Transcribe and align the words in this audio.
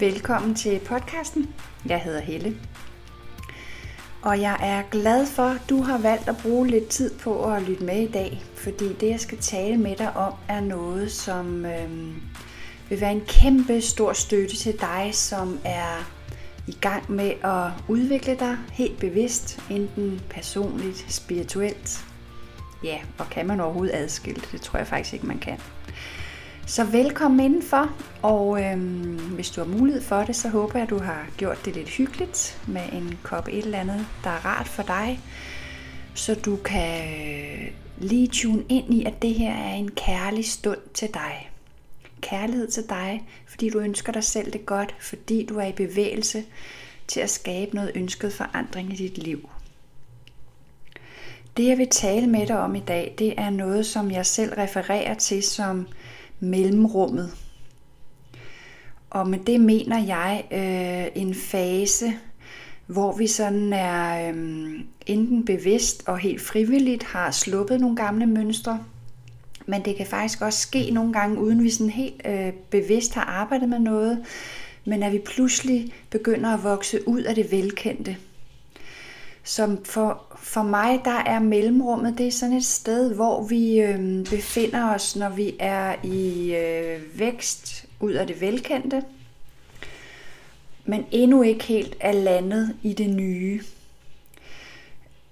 Velkommen 0.00 0.54
til 0.54 0.80
podcasten. 0.80 1.54
Jeg 1.86 2.00
hedder 2.00 2.20
Helle. 2.20 2.56
Og 4.22 4.40
jeg 4.40 4.58
er 4.62 4.82
glad 4.90 5.26
for, 5.26 5.42
at 5.42 5.60
du 5.68 5.82
har 5.82 5.98
valgt 5.98 6.28
at 6.28 6.36
bruge 6.42 6.66
lidt 6.66 6.88
tid 6.88 7.18
på 7.18 7.52
at 7.52 7.62
lytte 7.62 7.84
med 7.84 8.08
i 8.08 8.12
dag, 8.12 8.42
fordi 8.54 8.92
det, 8.92 9.08
jeg 9.08 9.20
skal 9.20 9.38
tale 9.38 9.76
med 9.76 9.96
dig 9.96 10.16
om, 10.16 10.32
er 10.48 10.60
noget, 10.60 11.12
som 11.12 11.66
øh, 11.66 11.90
vil 12.88 13.00
være 13.00 13.12
en 13.12 13.22
kæmpe 13.26 13.80
stor 13.80 14.12
støtte 14.12 14.56
til 14.56 14.80
dig, 14.80 15.10
som 15.12 15.58
er 15.64 16.10
i 16.66 16.76
gang 16.80 17.12
med 17.12 17.32
at 17.44 17.70
udvikle 17.88 18.36
dig 18.38 18.56
helt 18.72 19.00
bevidst, 19.00 19.60
enten 19.70 20.20
personligt, 20.30 21.06
spirituelt. 21.08 22.04
Ja, 22.84 22.98
og 23.18 23.30
kan 23.30 23.46
man 23.46 23.60
overhovedet 23.60 23.94
adskille 23.94 24.40
det? 24.40 24.48
Det 24.52 24.60
tror 24.60 24.78
jeg 24.78 24.86
faktisk 24.86 25.14
ikke, 25.14 25.26
man 25.26 25.38
kan. 25.38 25.58
Så 26.68 26.84
velkommen 26.84 27.40
indenfor, 27.40 27.96
og 28.22 28.62
øhm, 28.64 29.34
hvis 29.34 29.50
du 29.50 29.60
har 29.60 29.68
mulighed 29.68 30.02
for 30.02 30.22
det, 30.22 30.36
så 30.36 30.48
håber 30.48 30.72
jeg, 30.74 30.82
at 30.82 30.90
du 30.90 30.98
har 30.98 31.26
gjort 31.36 31.64
det 31.64 31.76
lidt 31.76 31.88
hyggeligt 31.88 32.60
med 32.66 32.82
en 32.92 33.18
kop 33.22 33.48
et 33.48 33.58
eller 33.58 33.78
andet, 33.78 34.06
der 34.24 34.30
er 34.30 34.44
rart 34.46 34.68
for 34.68 34.82
dig, 34.82 35.20
så 36.14 36.34
du 36.34 36.56
kan 36.56 37.02
øh, 37.02 37.70
lige 37.98 38.26
tune 38.26 38.64
ind 38.68 38.94
i, 38.94 39.04
at 39.04 39.22
det 39.22 39.34
her 39.34 39.52
er 39.52 39.74
en 39.74 39.90
kærlig 39.90 40.48
stund 40.48 40.78
til 40.94 41.08
dig. 41.14 41.50
Kærlighed 42.20 42.68
til 42.68 42.84
dig, 42.88 43.28
fordi 43.46 43.70
du 43.70 43.78
ønsker 43.78 44.12
dig 44.12 44.24
selv 44.24 44.52
det 44.52 44.66
godt, 44.66 44.94
fordi 45.00 45.46
du 45.46 45.58
er 45.58 45.66
i 45.66 45.72
bevægelse 45.72 46.44
til 47.06 47.20
at 47.20 47.30
skabe 47.30 47.74
noget 47.74 47.92
ønsket 47.94 48.32
forandring 48.32 48.92
i 48.92 48.96
dit 48.96 49.18
liv. 49.18 49.48
Det 51.56 51.66
jeg 51.66 51.78
vil 51.78 51.88
tale 51.88 52.26
med 52.26 52.46
dig 52.46 52.58
om 52.58 52.74
i 52.74 52.80
dag, 52.80 53.14
det 53.18 53.34
er 53.36 53.50
noget, 53.50 53.86
som 53.86 54.10
jeg 54.10 54.26
selv 54.26 54.52
refererer 54.52 55.14
til 55.14 55.42
som 55.42 55.86
mellemrummet. 56.40 57.30
Og 59.10 59.28
med 59.28 59.38
det 59.38 59.60
mener 59.60 60.04
jeg 60.04 60.44
øh, 60.52 61.22
en 61.22 61.34
fase, 61.34 62.12
hvor 62.86 63.16
vi 63.16 63.26
sådan 63.26 63.72
er 63.72 64.30
øh, 64.30 64.80
enten 65.06 65.44
bevidst 65.44 66.02
og 66.06 66.18
helt 66.18 66.40
frivilligt 66.40 67.02
har 67.02 67.30
sluppet 67.30 67.80
nogle 67.80 67.96
gamle 67.96 68.26
mønstre, 68.26 68.80
men 69.66 69.84
det 69.84 69.96
kan 69.96 70.06
faktisk 70.06 70.42
også 70.42 70.58
ske 70.58 70.90
nogle 70.90 71.12
gange, 71.12 71.38
uden 71.38 71.62
vi 71.62 71.70
sådan 71.70 71.90
helt 71.90 72.22
øh, 72.24 72.52
bevidst 72.70 73.14
har 73.14 73.24
arbejdet 73.24 73.68
med 73.68 73.78
noget, 73.78 74.18
men 74.84 75.02
at 75.02 75.12
vi 75.12 75.18
pludselig 75.18 75.92
begynder 76.10 76.54
at 76.54 76.64
vokse 76.64 77.08
ud 77.08 77.22
af 77.22 77.34
det 77.34 77.52
velkendte. 77.52 78.16
Som 79.48 79.84
for, 79.84 80.22
for 80.36 80.62
mig, 80.62 81.00
der 81.04 81.18
er 81.26 81.38
mellemrummet, 81.38 82.18
det 82.18 82.26
er 82.26 82.30
sådan 82.30 82.56
et 82.56 82.64
sted, 82.64 83.14
hvor 83.14 83.42
vi 83.42 83.80
øh, 83.80 84.24
befinder 84.24 84.94
os, 84.94 85.16
når 85.16 85.28
vi 85.28 85.56
er 85.58 85.94
i 86.02 86.54
øh, 86.54 87.00
vækst 87.18 87.86
ud 88.00 88.12
af 88.12 88.26
det 88.26 88.40
velkendte, 88.40 89.02
men 90.84 91.06
endnu 91.10 91.42
ikke 91.42 91.64
helt 91.64 91.96
er 92.00 92.12
landet 92.12 92.76
i 92.82 92.92
det 92.92 93.10
nye. 93.10 93.60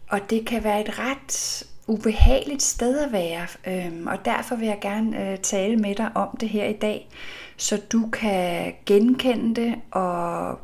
Og 0.09 0.21
det 0.31 0.47
kan 0.47 0.65
være 0.65 0.81
et 0.81 0.99
ret 0.99 1.67
ubehageligt 1.87 2.63
sted 2.63 2.99
at 2.99 3.13
være, 3.13 3.47
øh, 3.67 4.07
og 4.07 4.25
derfor 4.25 4.57
vil 4.57 4.69
jeg 4.69 4.79
gerne 4.81 5.33
øh, 5.33 5.39
tale 5.39 5.77
med 5.77 5.95
dig 5.95 6.11
om 6.15 6.37
det 6.41 6.49
her 6.49 6.65
i 6.65 6.77
dag, 6.77 7.09
så 7.57 7.81
du 7.93 8.09
kan 8.13 8.75
genkende 8.87 9.61
det 9.61 9.75
og 9.91 10.59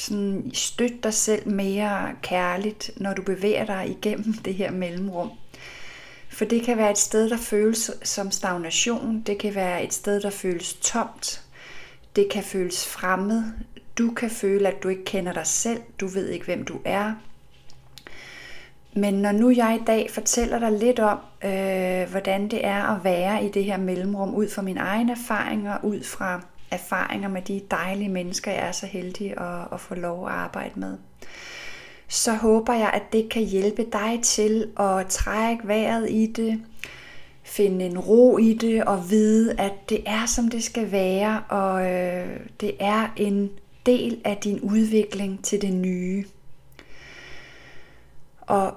sådan 0.00 0.50
støtte 0.54 0.98
dig 1.02 1.14
selv 1.14 1.48
mere 1.48 2.12
kærligt, 2.22 2.90
når 2.96 3.14
du 3.14 3.22
bevæger 3.22 3.64
dig 3.64 3.96
igennem 3.98 4.32
det 4.32 4.54
her 4.54 4.70
mellemrum. 4.70 5.30
For 6.28 6.44
det 6.44 6.62
kan 6.62 6.76
være 6.76 6.90
et 6.90 6.98
sted, 6.98 7.30
der 7.30 7.36
føles 7.36 7.90
som 8.02 8.30
stagnation. 8.30 9.22
Det 9.26 9.38
kan 9.38 9.54
være 9.54 9.84
et 9.84 9.94
sted, 9.94 10.20
der 10.20 10.30
føles 10.30 10.74
tomt. 10.74 11.42
Det 12.16 12.28
kan 12.30 12.42
føles 12.42 12.86
fremmed. 12.86 13.44
Du 13.98 14.10
kan 14.10 14.30
føle, 14.30 14.68
at 14.68 14.82
du 14.82 14.88
ikke 14.88 15.04
kender 15.04 15.32
dig 15.32 15.46
selv. 15.46 15.80
Du 16.00 16.06
ved 16.06 16.28
ikke, 16.28 16.44
hvem 16.44 16.64
du 16.64 16.80
er. 16.84 17.12
Men 18.94 19.14
når 19.14 19.32
nu 19.32 19.50
jeg 19.50 19.78
i 19.80 19.84
dag 19.84 20.10
fortæller 20.10 20.58
dig 20.58 20.72
lidt 20.72 20.98
om, 20.98 21.18
øh, 21.44 22.10
hvordan 22.10 22.48
det 22.48 22.66
er 22.66 22.82
at 22.82 23.04
være 23.04 23.44
i 23.44 23.48
det 23.48 23.64
her 23.64 23.76
mellemrum, 23.76 24.34
ud 24.34 24.48
fra 24.48 24.62
mine 24.62 24.80
egne 24.80 25.12
erfaringer, 25.12 25.78
ud 25.84 26.02
fra 26.04 26.40
erfaringer 26.70 27.28
med 27.28 27.42
de 27.42 27.60
dejlige 27.70 28.08
mennesker, 28.08 28.52
jeg 28.52 28.68
er 28.68 28.72
så 28.72 28.86
heldig 28.86 29.40
at, 29.40 29.68
at 29.72 29.80
få 29.80 29.94
lov 29.94 30.26
at 30.26 30.32
arbejde 30.32 30.80
med. 30.80 30.98
Så 32.08 32.34
håber 32.34 32.72
jeg, 32.72 32.90
at 32.94 33.02
det 33.12 33.28
kan 33.28 33.42
hjælpe 33.42 33.86
dig 33.92 34.20
til 34.22 34.70
at 34.80 35.06
trække 35.06 35.68
vejret 35.68 36.10
i 36.10 36.32
det, 36.36 36.62
finde 37.42 37.84
en 37.84 37.98
ro 37.98 38.38
i 38.38 38.54
det 38.54 38.84
og 38.84 39.10
vide, 39.10 39.60
at 39.60 39.72
det 39.88 40.02
er 40.06 40.26
som 40.26 40.48
det 40.48 40.64
skal 40.64 40.92
være, 40.92 41.42
og 41.48 41.92
øh, 41.92 42.40
det 42.60 42.72
er 42.80 43.08
en 43.16 43.50
del 43.86 44.20
af 44.24 44.36
din 44.36 44.60
udvikling 44.60 45.44
til 45.44 45.62
det 45.62 45.72
nye. 45.72 46.24
Og 48.40 48.74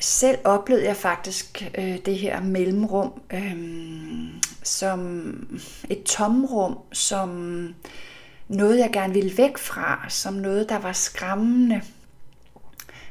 selv 0.00 0.38
oplevede 0.44 0.86
jeg 0.86 0.96
faktisk 0.96 1.70
øh, 1.78 1.98
det 2.06 2.18
her 2.18 2.40
mellemrum 2.40 3.12
øh, 3.32 3.56
som 4.62 5.32
et 5.90 6.02
tomrum, 6.02 6.78
som 6.92 7.28
noget, 8.48 8.78
jeg 8.78 8.90
gerne 8.92 9.14
ville 9.14 9.38
væk 9.38 9.58
fra, 9.58 10.06
som 10.08 10.34
noget, 10.34 10.68
der 10.68 10.78
var 10.78 10.92
skræmmende. 10.92 11.82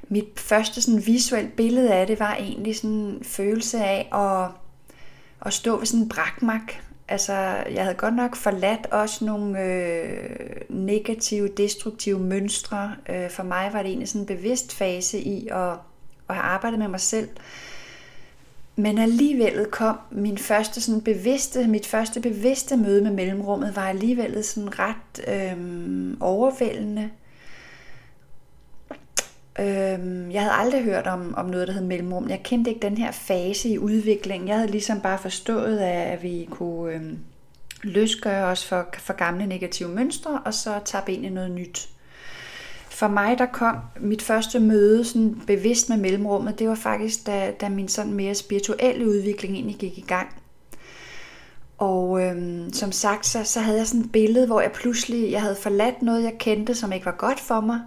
Mit 0.08 0.40
første 0.40 0.82
sådan 0.82 1.06
visuelt 1.06 1.56
billede 1.56 1.94
af 1.94 2.08
det 2.08 2.20
var 2.20 2.36
egentlig 2.36 2.76
sådan 2.76 2.90
en 2.90 3.24
følelse 3.24 3.84
af 3.84 4.10
at, 4.14 4.52
at 5.46 5.54
stå 5.54 5.78
ved 5.78 5.86
sådan 5.86 6.04
en 6.04 6.10
brakmark, 6.10 6.82
Altså, 7.12 7.34
jeg 7.72 7.84
havde 7.84 7.96
godt 7.96 8.16
nok 8.16 8.36
forladt 8.36 8.86
også 8.92 9.26
nogle 9.26 9.64
øh, 9.64 10.62
negative, 10.70 11.48
destruktive 11.48 12.20
mønstre. 12.20 12.96
Øh, 13.10 13.30
for 13.30 13.44
mig 13.44 13.70
var 13.74 13.80
det 13.82 13.90
egentlig 13.90 14.10
sådan 14.10 14.22
en 14.22 14.26
bevidst 14.26 14.76
fase 14.76 15.20
i 15.20 15.48
at 15.48 15.78
og 16.30 16.36
har 16.36 16.42
arbejdet 16.42 16.80
med 16.80 16.88
mig 16.88 17.00
selv. 17.00 17.30
Men 18.76 18.98
alligevel 18.98 19.66
kom 19.66 19.98
min 20.12 20.38
første 20.38 20.82
sådan 20.82 21.02
bevidste, 21.02 21.68
mit 21.68 21.88
første 21.88 22.22
bevidste 22.22 22.78
møde 22.78 23.04
med 23.04 23.12
mellemrummet 23.12 23.76
var 23.76 23.88
alligevel 23.88 24.44
sådan 24.44 24.80
ret 24.80 25.28
øhm, 25.28 26.18
overvældende. 26.22 27.10
Øhm, 29.60 30.32
jeg 30.32 30.42
havde 30.42 30.54
aldrig 30.54 30.84
hørt 30.84 31.08
om, 31.08 31.34
om 31.38 31.46
noget, 31.46 31.68
der 31.68 31.74
hed 31.74 31.84
mellemrum. 31.84 32.30
Jeg 32.30 32.42
kendte 32.44 32.72
ikke 32.72 32.88
den 32.88 32.98
her 32.98 33.12
fase 33.12 33.70
i 33.70 33.78
udviklingen. 33.78 34.48
Jeg 34.48 34.56
havde 34.56 34.72
ligesom 34.72 35.02
bare 35.02 35.18
forstået, 35.18 35.80
at 35.80 36.24
vi 36.24 36.48
kunne 36.52 36.94
øhm, 36.94 37.20
løsgøre 37.84 38.46
os 38.46 38.66
for, 38.66 38.88
for 38.98 39.14
gamle 39.14 39.46
negative 39.46 39.90
mønstre, 39.90 40.42
og 40.46 40.54
så 40.54 40.80
tabe 40.86 41.14
ind 41.14 41.26
i 41.26 41.30
noget 41.30 41.52
nyt 41.52 41.90
for 43.00 43.08
mig, 43.08 43.38
der 43.38 43.46
kom 43.46 43.76
mit 44.00 44.22
første 44.22 44.60
møde 44.60 45.06
sådan 45.06 45.42
bevidst 45.48 45.90
med 45.90 45.98
mellemrummet, 45.98 46.60
det 46.60 46.70
var 46.70 46.76
faktisk, 46.76 47.28
da, 47.28 47.52
da 47.62 47.70
min 47.70 47.88
sådan 47.88 48.14
mere 48.14 48.36
spirituelle 48.36 49.08
udvikling 49.08 49.56
egentlig 49.56 49.76
gik 49.76 49.98
i 49.98 50.06
gang. 50.08 50.28
Og 51.78 52.22
øhm, 52.22 52.74
som 52.74 52.92
sagt, 52.92 53.26
så, 53.26 53.44
så 53.44 53.60
havde 53.60 53.78
jeg 53.78 53.88
sådan 53.88 54.02
et 54.02 54.12
billede, 54.12 54.48
hvor 54.48 54.62
jeg 54.62 54.72
pludselig 54.72 55.32
jeg 55.32 55.42
havde 55.42 55.56
forladt 55.56 56.02
noget, 56.02 56.24
jeg 56.24 56.34
kendte, 56.40 56.76
som 56.76 56.92
ikke 56.92 57.06
var 57.06 57.16
godt 57.18 57.40
for 57.40 57.62
mig. 57.62 57.80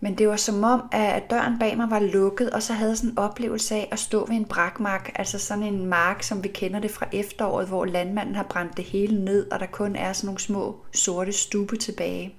Men 0.00 0.18
det 0.18 0.28
var 0.28 0.36
som 0.36 0.64
om, 0.64 0.82
at 0.92 1.30
døren 1.30 1.58
bag 1.58 1.76
mig 1.76 1.90
var 1.90 2.00
lukket, 2.00 2.50
og 2.50 2.62
så 2.62 2.72
havde 2.72 2.90
jeg 2.90 2.96
sådan 2.96 3.10
en 3.10 3.18
oplevelse 3.18 3.74
af 3.74 3.88
at 3.92 3.98
stå 3.98 4.26
ved 4.26 4.36
en 4.36 4.44
brakmark, 4.44 5.12
altså 5.14 5.38
sådan 5.38 5.64
en 5.64 5.86
mark, 5.86 6.22
som 6.22 6.44
vi 6.44 6.48
kender 6.48 6.80
det 6.80 6.90
fra 6.90 7.06
efteråret, 7.12 7.68
hvor 7.68 7.84
landmanden 7.84 8.34
har 8.34 8.46
brændt 8.50 8.76
det 8.76 8.84
hele 8.84 9.24
ned, 9.24 9.50
og 9.52 9.60
der 9.60 9.66
kun 9.66 9.96
er 9.96 10.12
sådan 10.12 10.26
nogle 10.26 10.40
små 10.40 10.76
sorte 10.92 11.32
stube 11.32 11.76
tilbage. 11.76 12.34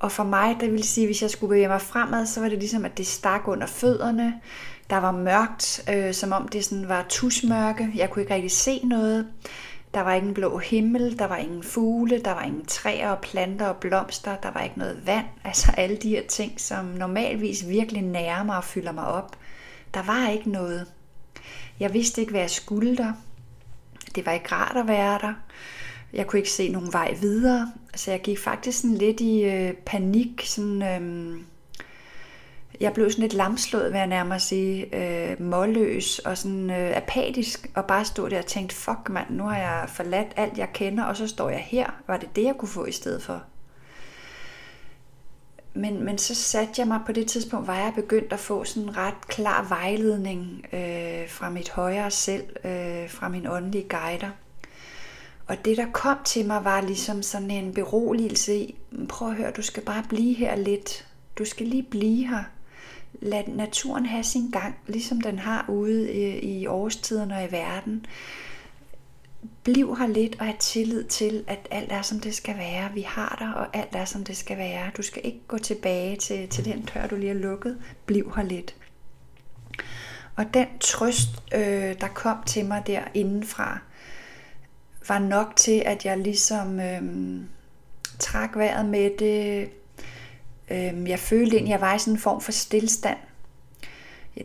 Og 0.00 0.12
for 0.12 0.24
mig, 0.24 0.56
det 0.60 0.72
vil 0.72 0.84
sige, 0.84 1.06
hvis 1.06 1.22
jeg 1.22 1.30
skulle 1.30 1.48
bevæge 1.48 1.68
mig 1.68 1.80
fremad, 1.80 2.26
så 2.26 2.40
var 2.40 2.48
det 2.48 2.58
ligesom, 2.58 2.84
at 2.84 2.98
det 2.98 3.06
stak 3.06 3.48
under 3.48 3.66
fødderne. 3.66 4.40
Der 4.90 4.96
var 4.96 5.12
mørkt, 5.12 5.90
øh, 5.90 6.14
som 6.14 6.32
om 6.32 6.48
det 6.48 6.64
sådan 6.64 6.88
var 6.88 7.06
tusmørke. 7.08 7.92
Jeg 7.94 8.10
kunne 8.10 8.22
ikke 8.22 8.34
rigtig 8.34 8.50
se 8.50 8.80
noget. 8.84 9.26
Der 9.94 10.00
var 10.00 10.14
ingen 10.14 10.34
blå 10.34 10.58
himmel, 10.58 11.18
der 11.18 11.24
var 11.24 11.36
ingen 11.36 11.62
fugle, 11.62 12.22
der 12.22 12.32
var 12.32 12.42
ingen 12.42 12.66
træer 12.66 13.10
og 13.10 13.18
planter 13.18 13.66
og 13.66 13.76
blomster, 13.76 14.36
der 14.36 14.50
var 14.50 14.60
ikke 14.60 14.78
noget 14.78 15.06
vand. 15.06 15.26
Altså 15.44 15.72
alle 15.76 15.96
de 15.96 16.08
her 16.08 16.22
ting, 16.28 16.60
som 16.60 16.84
normalvis 16.84 17.68
virkelig 17.68 18.02
nærer 18.02 18.44
mig 18.44 18.56
og 18.56 18.64
fylder 18.64 18.92
mig 18.92 19.04
op. 19.04 19.36
Der 19.94 20.02
var 20.02 20.28
ikke 20.28 20.50
noget. 20.50 20.86
Jeg 21.80 21.94
vidste 21.94 22.20
ikke, 22.20 22.30
hvad 22.30 22.40
jeg 22.40 22.50
skulle 22.50 22.96
der. 22.96 23.12
Det 24.14 24.26
var 24.26 24.32
ikke 24.32 24.52
rart 24.52 24.76
at 24.76 24.88
være 24.88 25.18
der. 25.22 25.34
Jeg 26.12 26.26
kunne 26.26 26.38
ikke 26.38 26.50
se 26.50 26.68
nogen 26.68 26.92
vej 26.92 27.14
videre. 27.20 27.72
Så 27.94 28.10
jeg 28.10 28.20
gik 28.20 28.38
faktisk 28.38 28.80
sådan 28.80 28.96
lidt 28.96 29.20
i 29.20 29.42
øh, 29.44 29.72
panik. 29.74 30.42
Sådan, 30.44 30.82
øh, 30.82 31.40
jeg 32.80 32.92
blev 32.92 33.10
sådan 33.10 33.22
lidt 33.22 33.32
lamslået, 33.32 33.92
vil 33.92 33.98
jeg 33.98 34.06
nærmere 34.06 34.40
sige, 34.40 34.96
øh, 34.96 35.42
målløs 35.42 36.18
og 36.18 36.38
sådan 36.38 36.70
øh, 36.70 36.96
apatisk, 36.96 37.70
og 37.74 37.84
bare 37.84 38.04
stod 38.04 38.30
der 38.30 38.38
og 38.38 38.46
tænkte, 38.46 38.76
fuck 38.76 39.08
mand, 39.08 39.30
nu 39.30 39.44
har 39.44 39.58
jeg 39.58 39.88
forladt 39.88 40.32
alt, 40.36 40.58
jeg 40.58 40.68
kender, 40.72 41.04
og 41.04 41.16
så 41.16 41.28
står 41.28 41.50
jeg 41.50 41.60
her. 41.60 41.90
Var 42.06 42.16
det 42.16 42.36
det, 42.36 42.44
jeg 42.44 42.54
kunne 42.58 42.68
få 42.68 42.84
i 42.84 42.92
stedet 42.92 43.22
for? 43.22 43.42
Men, 45.74 46.04
men 46.04 46.18
så 46.18 46.34
satte 46.34 46.72
jeg 46.78 46.86
mig 46.86 47.00
på 47.06 47.12
det 47.12 47.26
tidspunkt, 47.26 47.66
var 47.66 47.76
jeg 47.76 47.92
begyndt 47.94 48.32
at 48.32 48.38
få 48.38 48.64
sådan 48.64 48.88
en 48.88 48.96
ret 48.96 49.28
klar 49.28 49.66
vejledning 49.68 50.66
øh, 50.72 51.28
fra 51.28 51.50
mit 51.50 51.70
højere 51.70 52.10
selv, 52.10 52.44
øh, 52.64 53.10
fra 53.10 53.28
min 53.28 53.46
åndelige 53.46 53.88
guider. 53.88 54.30
Og 55.50 55.64
det, 55.64 55.76
der 55.76 55.86
kom 55.92 56.18
til 56.24 56.46
mig, 56.46 56.64
var 56.64 56.80
ligesom 56.80 57.22
sådan 57.22 57.50
en 57.50 57.74
beroligelse 57.74 58.56
i, 58.56 58.78
prøv 59.08 59.28
at 59.28 59.36
høre, 59.36 59.50
du 59.50 59.62
skal 59.62 59.82
bare 59.82 60.04
blive 60.08 60.34
her 60.34 60.56
lidt. 60.56 61.06
Du 61.38 61.44
skal 61.44 61.66
lige 61.66 61.82
blive 61.82 62.28
her. 62.28 62.44
Lad 63.12 63.42
naturen 63.46 64.06
have 64.06 64.24
sin 64.24 64.50
gang, 64.50 64.74
ligesom 64.86 65.20
den 65.20 65.38
har 65.38 65.64
ude 65.68 66.08
øh, 66.08 66.42
i, 66.42 66.66
årstiderne 66.66 67.36
og 67.36 67.44
i 67.44 67.52
verden. 67.52 68.06
Bliv 69.64 69.96
her 69.96 70.06
lidt 70.06 70.36
og 70.38 70.44
have 70.44 70.56
tillid 70.58 71.04
til, 71.04 71.44
at 71.46 71.68
alt 71.70 71.92
er, 71.92 72.02
som 72.02 72.20
det 72.20 72.34
skal 72.34 72.58
være. 72.58 72.90
Vi 72.94 73.02
har 73.02 73.36
dig, 73.40 73.54
og 73.54 73.76
alt 73.76 73.94
er, 73.96 74.04
som 74.04 74.24
det 74.24 74.36
skal 74.36 74.58
være. 74.58 74.90
Du 74.96 75.02
skal 75.02 75.22
ikke 75.24 75.40
gå 75.48 75.58
tilbage 75.58 76.16
til, 76.16 76.48
til 76.48 76.64
den 76.64 76.88
dør, 76.94 77.06
du 77.06 77.16
lige 77.16 77.32
har 77.32 77.40
lukket. 77.40 77.78
Bliv 78.06 78.32
her 78.36 78.42
lidt. 78.42 78.74
Og 80.36 80.54
den 80.54 80.66
trøst, 80.80 81.28
øh, 81.54 82.00
der 82.00 82.08
kom 82.14 82.36
til 82.46 82.66
mig 82.66 82.82
der 82.86 83.02
indenfra, 83.14 83.80
var 85.08 85.18
nok 85.18 85.56
til, 85.56 85.82
at 85.86 86.04
jeg 86.04 86.18
ligesom 86.18 86.80
øh, 86.80 87.02
trak 88.18 88.56
vejret 88.56 88.86
med 88.86 89.10
det. 89.18 89.68
Øh, 90.70 91.08
jeg 91.08 91.18
følte 91.18 91.56
egentlig, 91.56 91.74
at 91.74 91.80
jeg 91.80 91.88
var 91.88 91.94
i 91.94 91.98
sådan 91.98 92.14
en 92.14 92.20
form 92.20 92.40
for 92.40 92.52
stillstand. 92.52 93.18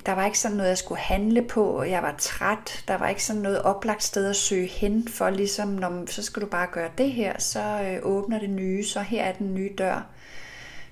Der 0.06 0.12
var 0.12 0.25
ikke 0.25 0.40
sådan 0.40 0.57
noget, 0.57 0.69
jeg 0.69 0.78
skulle 0.78 1.02
handle 1.02 1.42
på. 1.42 1.84
Jeg 1.84 2.04
var 2.04 2.16
træt. 2.18 2.84
Der 2.88 2.98
var 2.98 3.10
ikke 3.10 3.24
sådan 3.24 3.42
noget 3.42 3.62
oplagt 3.62 4.04
sted 4.04 4.30
at 4.30 4.36
søge 4.36 4.68
hen 4.68 5.07
for, 5.07 5.30
ligesom, 5.30 5.68
når, 5.68 6.04
så 6.07 6.24
skal 6.24 6.42
du 6.42 6.48
bare 6.48 6.68
gøre 6.72 6.90
det 6.98 7.12
her, 7.12 7.40
så 7.40 7.81
øh, 7.84 8.00
åbner 8.04 8.40
det 8.40 8.50
nye, 8.50 8.84
så 8.84 9.00
her 9.00 9.24
er 9.24 9.34
den 9.34 9.54
nye 9.54 9.69
dør. 9.78 10.07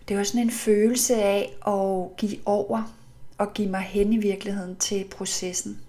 Det 0.07 0.17
var 0.17 0.23
sådan 0.23 0.41
en 0.41 0.51
følelse 0.51 1.15
af 1.15 1.53
at 1.67 2.17
give 2.17 2.37
over 2.45 2.95
og 3.37 3.53
give 3.53 3.69
mig 3.69 3.81
hen 3.81 4.13
i 4.13 4.17
virkeligheden 4.17 4.75
til 4.75 5.05
processen. 5.11 5.79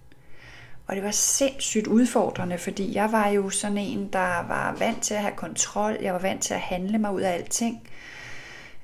Og 0.87 0.97
det 0.97 1.05
var 1.05 1.11
sindssygt 1.11 1.87
udfordrende, 1.87 2.59
fordi 2.59 2.95
jeg 2.95 3.13
var 3.13 3.29
jo 3.29 3.51
sådan 3.51 3.79
en, 3.79 4.09
der 4.13 4.47
var 4.49 4.77
vant 4.79 5.03
til 5.03 5.15
at 5.15 5.21
have 5.21 5.37
kontrol. 5.37 5.97
Jeg 6.03 6.13
var 6.13 6.19
vant 6.19 6.43
til 6.43 6.55
at 6.55 6.61
handle 6.61 6.99
mig 6.99 7.13
ud 7.13 7.21
af 7.21 7.33
alting. 7.33 7.89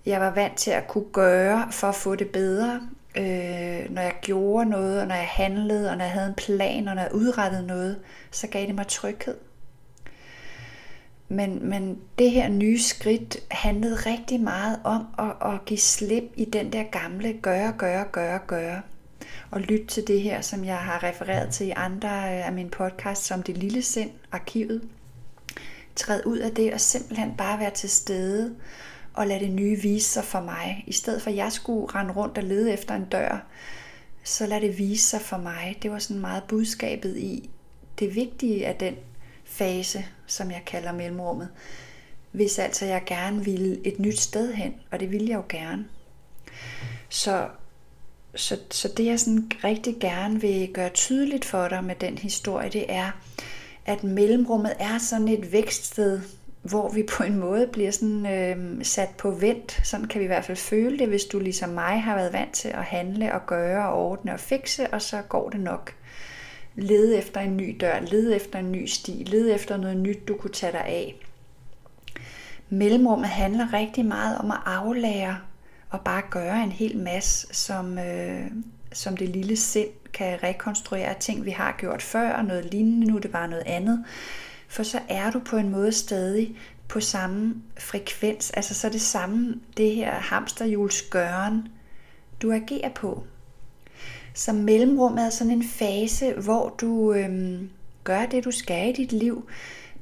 Jeg 0.06 0.20
var 0.20 0.30
vant 0.30 0.56
til 0.56 0.70
at 0.70 0.88
kunne 0.88 1.12
gøre 1.12 1.68
for 1.70 1.88
at 1.88 1.94
få 1.94 2.14
det 2.14 2.28
bedre. 2.28 2.80
Øh, 3.16 3.90
når 3.90 4.02
jeg 4.02 4.14
gjorde 4.22 4.70
noget, 4.70 5.00
og 5.00 5.06
når 5.06 5.14
jeg 5.14 5.28
handlede, 5.28 5.90
og 5.90 5.96
når 5.96 6.04
jeg 6.04 6.12
havde 6.12 6.28
en 6.28 6.34
plan, 6.34 6.88
og 6.88 6.94
når 6.94 7.02
jeg 7.02 7.14
udrettede 7.14 7.66
noget, 7.66 7.98
så 8.30 8.46
gav 8.46 8.66
det 8.66 8.74
mig 8.74 8.86
tryghed. 8.86 9.36
Men, 11.28 11.68
men 11.68 11.98
det 12.18 12.30
her 12.30 12.48
nye 12.48 12.82
skridt 12.82 13.36
handlede 13.50 13.94
rigtig 13.96 14.40
meget 14.40 14.80
om 14.84 15.06
at, 15.18 15.52
at 15.52 15.64
give 15.64 15.78
slip 15.78 16.24
i 16.36 16.44
den 16.44 16.72
der 16.72 16.82
gamle 16.82 17.32
gøre, 17.32 17.72
gøre, 17.78 18.04
gøre, 18.12 18.38
gøre 18.46 18.82
og 19.50 19.60
lytte 19.60 19.86
til 19.86 20.06
det 20.06 20.22
her, 20.22 20.40
som 20.40 20.64
jeg 20.64 20.78
har 20.78 21.02
refereret 21.02 21.50
til 21.50 21.66
i 21.66 21.72
andre 21.76 22.08
øh, 22.08 22.46
af 22.46 22.52
mine 22.52 22.70
podcasts, 22.70 23.26
som 23.26 23.42
det 23.42 23.56
lille 23.56 23.82
sind, 23.82 24.10
arkivet. 24.32 24.82
Træd 25.96 26.26
ud 26.26 26.38
af 26.38 26.54
det 26.54 26.74
og 26.74 26.80
simpelthen 26.80 27.34
bare 27.38 27.58
være 27.58 27.70
til 27.70 27.90
stede 27.90 28.54
og 29.14 29.26
lade 29.26 29.40
det 29.40 29.50
nye 29.50 29.76
vise 29.76 30.10
sig 30.10 30.24
for 30.24 30.40
mig. 30.40 30.84
I 30.86 30.92
stedet 30.92 31.22
for 31.22 31.30
at 31.30 31.36
jeg 31.36 31.52
skulle 31.52 31.86
rende 31.94 32.12
rundt 32.12 32.38
og 32.38 32.44
lede 32.44 32.72
efter 32.72 32.94
en 32.94 33.04
dør, 33.04 33.46
så 34.24 34.46
lad 34.46 34.60
det 34.60 34.78
vise 34.78 35.06
sig 35.06 35.20
for 35.20 35.36
mig. 35.36 35.78
Det 35.82 35.90
var 35.90 35.98
sådan 35.98 36.20
meget 36.20 36.42
budskabet 36.48 37.16
i 37.16 37.50
det 37.98 38.14
vigtige 38.14 38.66
af 38.66 38.74
den 38.74 38.94
fase, 39.44 40.04
som 40.26 40.50
jeg 40.50 40.62
kalder 40.66 40.92
mellemrummet. 40.92 41.48
Hvis 42.32 42.58
altså 42.58 42.86
jeg 42.86 43.02
gerne 43.06 43.44
ville 43.44 43.86
et 43.86 43.98
nyt 43.98 44.18
sted 44.18 44.54
hen, 44.54 44.74
og 44.90 45.00
det 45.00 45.10
ville 45.10 45.28
jeg 45.28 45.36
jo 45.36 45.44
gerne. 45.48 45.84
Så 47.08 47.48
så, 48.34 48.58
så 48.70 48.88
det 48.96 49.06
jeg 49.06 49.20
sådan 49.20 49.50
rigtig 49.64 49.96
gerne 50.00 50.40
vil 50.40 50.70
gøre 50.74 50.88
tydeligt 50.88 51.44
for 51.44 51.68
dig 51.68 51.84
med 51.84 51.94
den 51.94 52.18
historie, 52.18 52.70
det 52.70 52.84
er, 52.88 53.10
at 53.86 54.04
mellemrummet 54.04 54.72
er 54.78 54.98
sådan 54.98 55.28
et 55.28 55.52
vækststed, 55.52 56.20
hvor 56.62 56.88
vi 56.88 57.02
på 57.02 57.22
en 57.22 57.36
måde 57.36 57.66
bliver 57.66 57.90
sådan 57.90 58.26
øh, 58.26 58.84
sat 58.84 59.08
på 59.18 59.30
vent. 59.30 59.80
Sådan 59.84 60.06
kan 60.06 60.18
vi 60.18 60.24
i 60.24 60.26
hvert 60.26 60.44
fald 60.44 60.56
føle 60.56 60.98
det, 60.98 61.08
hvis 61.08 61.24
du 61.24 61.38
ligesom 61.38 61.68
mig 61.68 62.02
har 62.02 62.14
været 62.14 62.32
vant 62.32 62.52
til 62.52 62.68
at 62.68 62.84
handle 62.84 63.34
og 63.34 63.46
gøre 63.46 63.88
og 63.88 64.10
ordne 64.10 64.32
og 64.32 64.40
fikse, 64.40 64.86
og 64.86 65.02
så 65.02 65.22
går 65.28 65.50
det 65.50 65.60
nok. 65.60 65.94
Lede 66.74 67.18
efter 67.18 67.40
en 67.40 67.56
ny 67.56 67.76
dør, 67.80 68.00
lede 68.00 68.36
efter 68.36 68.58
en 68.58 68.72
ny 68.72 68.86
sti, 68.86 69.24
lede 69.26 69.54
efter 69.54 69.76
noget 69.76 69.96
nyt, 69.96 70.28
du 70.28 70.36
kunne 70.36 70.52
tage 70.52 70.72
dig 70.72 70.84
af. 70.84 71.20
Mellemrummet 72.68 73.28
handler 73.28 73.72
rigtig 73.72 74.04
meget 74.04 74.38
om 74.38 74.50
at 74.50 74.58
aflære 74.66 75.38
og 75.90 76.00
bare 76.00 76.22
gøre 76.30 76.62
en 76.62 76.72
hel 76.72 76.98
masse, 76.98 77.46
som, 77.54 77.98
øh, 77.98 78.50
som 78.92 79.16
det 79.16 79.28
lille 79.28 79.56
sind 79.56 79.88
kan 80.12 80.42
rekonstruere 80.42 81.14
ting, 81.20 81.44
vi 81.44 81.50
har 81.50 81.76
gjort 81.78 82.02
før, 82.02 82.32
og 82.32 82.44
noget 82.44 82.64
lignende, 82.64 83.06
nu 83.06 83.16
er 83.16 83.20
det 83.20 83.32
bare 83.32 83.48
noget 83.48 83.64
andet. 83.66 84.04
For 84.68 84.82
så 84.82 85.00
er 85.08 85.30
du 85.30 85.38
på 85.38 85.56
en 85.56 85.68
måde 85.70 85.92
stadig 85.92 86.56
på 86.88 87.00
samme 87.00 87.54
frekvens, 87.78 88.50
altså 88.50 88.74
så 88.74 88.86
er 88.86 88.90
det 88.90 89.00
samme, 89.00 89.60
det 89.76 89.94
her 89.94 90.12
hamsterhjulsgøren, 90.12 91.68
du 92.42 92.52
agerer 92.52 92.90
på. 92.94 93.24
Så 94.34 94.52
mellemrummet 94.52 95.24
er 95.24 95.30
sådan 95.30 95.52
en 95.52 95.64
fase, 95.64 96.32
hvor 96.32 96.74
du 96.80 97.12
øh, 97.12 97.60
gør 98.04 98.26
det, 98.26 98.44
du 98.44 98.50
skal 98.50 98.88
i 98.88 98.92
dit 98.92 99.12
liv, 99.12 99.48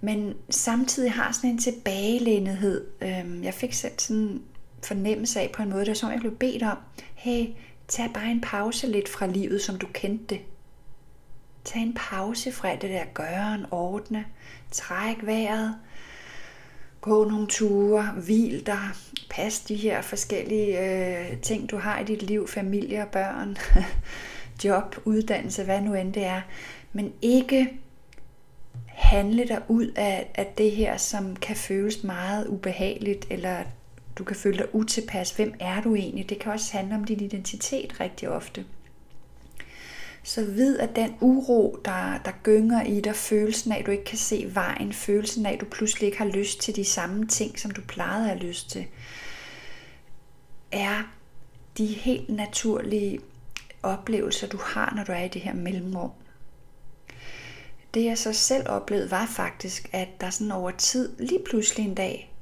men 0.01 0.35
samtidig 0.51 1.13
har 1.13 1.33
sådan 1.33 1.51
en 1.51 1.59
tilbagelænethed. 1.59 2.85
Øh, 3.01 3.45
jeg 3.45 3.55
fik 3.55 3.73
selv 3.73 3.93
sådan 3.99 4.41
fornemmelse 4.83 5.41
af 5.41 5.51
på 5.55 5.63
en 5.63 5.71
måde, 5.71 5.81
det 5.81 5.89
var 5.89 5.95
som 5.95 6.11
jeg 6.11 6.21
blev 6.21 6.37
bedt 6.37 6.63
om, 6.63 6.79
hey, 7.15 7.47
tag 7.89 8.11
bare 8.15 8.31
en 8.31 8.41
pause 8.41 8.87
lidt 8.87 9.09
fra 9.09 9.27
livet, 9.27 9.63
som 9.63 9.79
du 9.79 9.87
kendte 9.93 10.25
det. 10.35 10.41
Tag 11.65 11.83
en 11.83 11.95
pause 11.95 12.53
fra 12.53 12.73
det 12.73 12.91
der 12.91 13.05
gøren, 13.15 13.67
ordne, 13.71 14.25
træk 14.71 15.17
vejret, 15.23 15.75
gå 17.01 17.25
nogle 17.25 17.47
ture, 17.47 18.13
hvil 18.25 18.67
dig, 18.67 18.89
pas 19.31 19.61
de 19.61 19.75
her 19.75 20.03
forskellige 20.03 20.81
øh, 20.81 21.41
ting, 21.41 21.71
du 21.71 21.77
har 21.77 21.99
i 22.01 22.05
dit 22.05 22.23
liv, 22.23 22.49
familie 22.49 23.03
og 23.03 23.09
børn, 23.09 23.57
job, 24.65 24.97
uddannelse, 25.05 25.65
hvad 25.65 25.81
nu 25.81 25.95
end 25.95 26.13
det 26.13 26.25
er. 26.25 26.41
Men 26.93 27.13
ikke 27.23 27.79
handle 28.87 29.49
dig 29.49 29.63
ud 29.69 29.87
af, 29.97 30.31
af 30.35 30.53
det 30.59 30.71
her, 30.71 30.97
som 30.97 31.37
kan 31.37 31.57
føles 31.57 32.05
meget 32.05 32.47
ubehageligt, 32.47 33.27
eller 33.31 33.63
du 34.19 34.25
kan 34.25 34.37
føle 34.37 34.59
dig 34.59 34.75
utilpas. 34.75 35.31
Hvem 35.31 35.55
er 35.61 35.81
du 35.81 35.95
egentlig? 35.95 36.29
Det 36.29 36.39
kan 36.39 36.53
også 36.53 36.73
handle 36.73 36.95
om 36.95 37.05
din 37.05 37.21
identitet 37.21 38.01
rigtig 38.01 38.29
ofte. 38.29 38.65
Så 40.23 40.45
vid, 40.45 40.79
at 40.79 40.97
den 40.97 41.15
uro, 41.21 41.79
der, 41.85 42.19
der 42.25 42.33
gynger 42.43 42.83
i 42.83 43.01
dig, 43.01 43.15
følelsen 43.15 43.73
af, 43.73 43.79
at 43.79 43.87
du 43.87 43.91
ikke 43.91 44.05
kan 44.05 44.19
se 44.19 44.51
vejen, 44.55 44.93
følelsen 44.93 45.47
af, 45.47 45.53
at 45.53 45.61
du 45.61 45.67
pludselig 45.67 46.07
ikke 46.07 46.19
har 46.19 46.25
lyst 46.25 46.61
til 46.61 46.77
de 46.77 46.85
samme 46.85 47.27
ting, 47.27 47.59
som 47.59 47.71
du 47.71 47.81
plejede 47.89 48.23
at 48.23 48.29
have 48.29 48.49
lyst 48.49 48.71
til, 48.71 48.87
er 50.73 51.03
de 51.79 51.87
helt 51.87 52.29
naturlige 52.29 53.21
oplevelser, 53.83 54.47
du 54.47 54.59
har, 54.65 54.93
når 54.97 55.05
du 55.05 55.13
er 55.13 55.23
i 55.23 55.29
det 55.29 55.43
her 55.43 55.55
mellemrum. 55.55 56.11
Det 57.95 58.05
jeg 58.05 58.19
så 58.19 58.33
selv 58.33 58.69
oplevede 58.69 59.11
var 59.11 59.27
faktisk, 59.27 59.89
at 59.93 60.09
der 60.21 60.31
sådan 60.31 60.53
over 60.53 60.71
tid, 60.71 61.17
lige 61.19 61.45
pludselig 61.51 61.87
en 61.87 61.95
dag, 61.95 62.33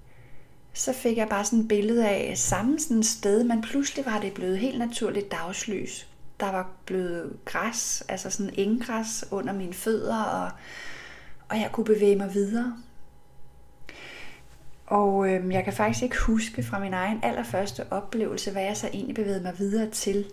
så 0.77 0.93
fik 0.93 1.17
jeg 1.17 1.29
bare 1.29 1.45
sådan 1.45 1.59
et 1.59 1.69
billede 1.69 2.09
af 2.09 2.39
samme 2.39 2.79
sådan 2.81 3.03
sted, 3.03 3.45
men 3.45 3.63
pludselig 3.63 4.07
var 4.07 4.21
det 4.21 4.35
blevet 4.35 4.59
helt 4.59 4.79
naturligt 4.79 5.33
dagslys. 5.33 6.09
Der 6.41 6.53
var 6.53 6.71
blevet 6.87 7.37
græs, 7.45 8.05
altså 8.09 8.31
sådan 8.31 8.55
enggræs 8.57 9.25
under 9.31 9.53
mine 9.53 9.75
fødder, 9.75 10.23
og, 10.23 10.51
og 11.49 11.57
jeg 11.57 11.71
kunne 11.73 11.85
bevæge 11.85 12.17
mig 12.17 12.35
videre. 12.35 12.77
Og 14.87 15.29
øhm, 15.29 15.53
jeg 15.53 15.65
kan 15.65 15.73
faktisk 15.73 16.03
ikke 16.03 16.21
huske 16.21 16.63
fra 16.63 16.79
min 16.79 16.95
egen 16.95 17.21
allerførste 17.23 17.93
oplevelse, 17.93 18.51
hvad 18.51 18.63
jeg 18.63 18.77
så 18.77 18.87
egentlig 18.87 19.15
bevægede 19.15 19.43
mig 19.43 19.59
videre 19.59 19.91
til. 19.91 20.27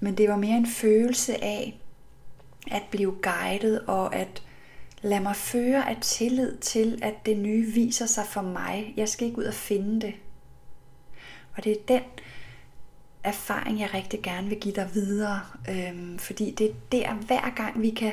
Men 0.00 0.18
det 0.18 0.28
var 0.28 0.36
mere 0.36 0.56
en 0.56 0.66
følelse 0.66 1.44
af 1.44 1.80
at 2.70 2.82
blive 2.90 3.14
guidet 3.22 3.80
og 3.86 4.14
at 4.14 4.42
Lad 5.02 5.20
mig 5.20 5.36
føre 5.36 5.90
af 5.90 5.96
tillid 6.00 6.56
til, 6.56 6.98
at 7.02 7.14
det 7.26 7.36
nye 7.36 7.66
viser 7.66 8.06
sig 8.06 8.26
for 8.26 8.42
mig. 8.42 8.94
Jeg 8.96 9.08
skal 9.08 9.26
ikke 9.26 9.38
ud 9.38 9.44
og 9.44 9.54
finde 9.54 10.00
det. 10.00 10.14
Og 11.56 11.64
det 11.64 11.72
er 11.72 11.76
den 11.88 12.02
erfaring, 13.24 13.80
jeg 13.80 13.94
rigtig 13.94 14.22
gerne 14.22 14.48
vil 14.48 14.60
give 14.60 14.74
dig 14.74 14.90
videre. 14.94 15.40
Øhm, 15.70 16.18
fordi 16.18 16.50
det 16.50 16.66
er 16.66 16.74
der, 16.92 17.14
hver 17.14 17.54
gang 17.56 17.82
vi 17.82 17.90
kan 17.90 18.12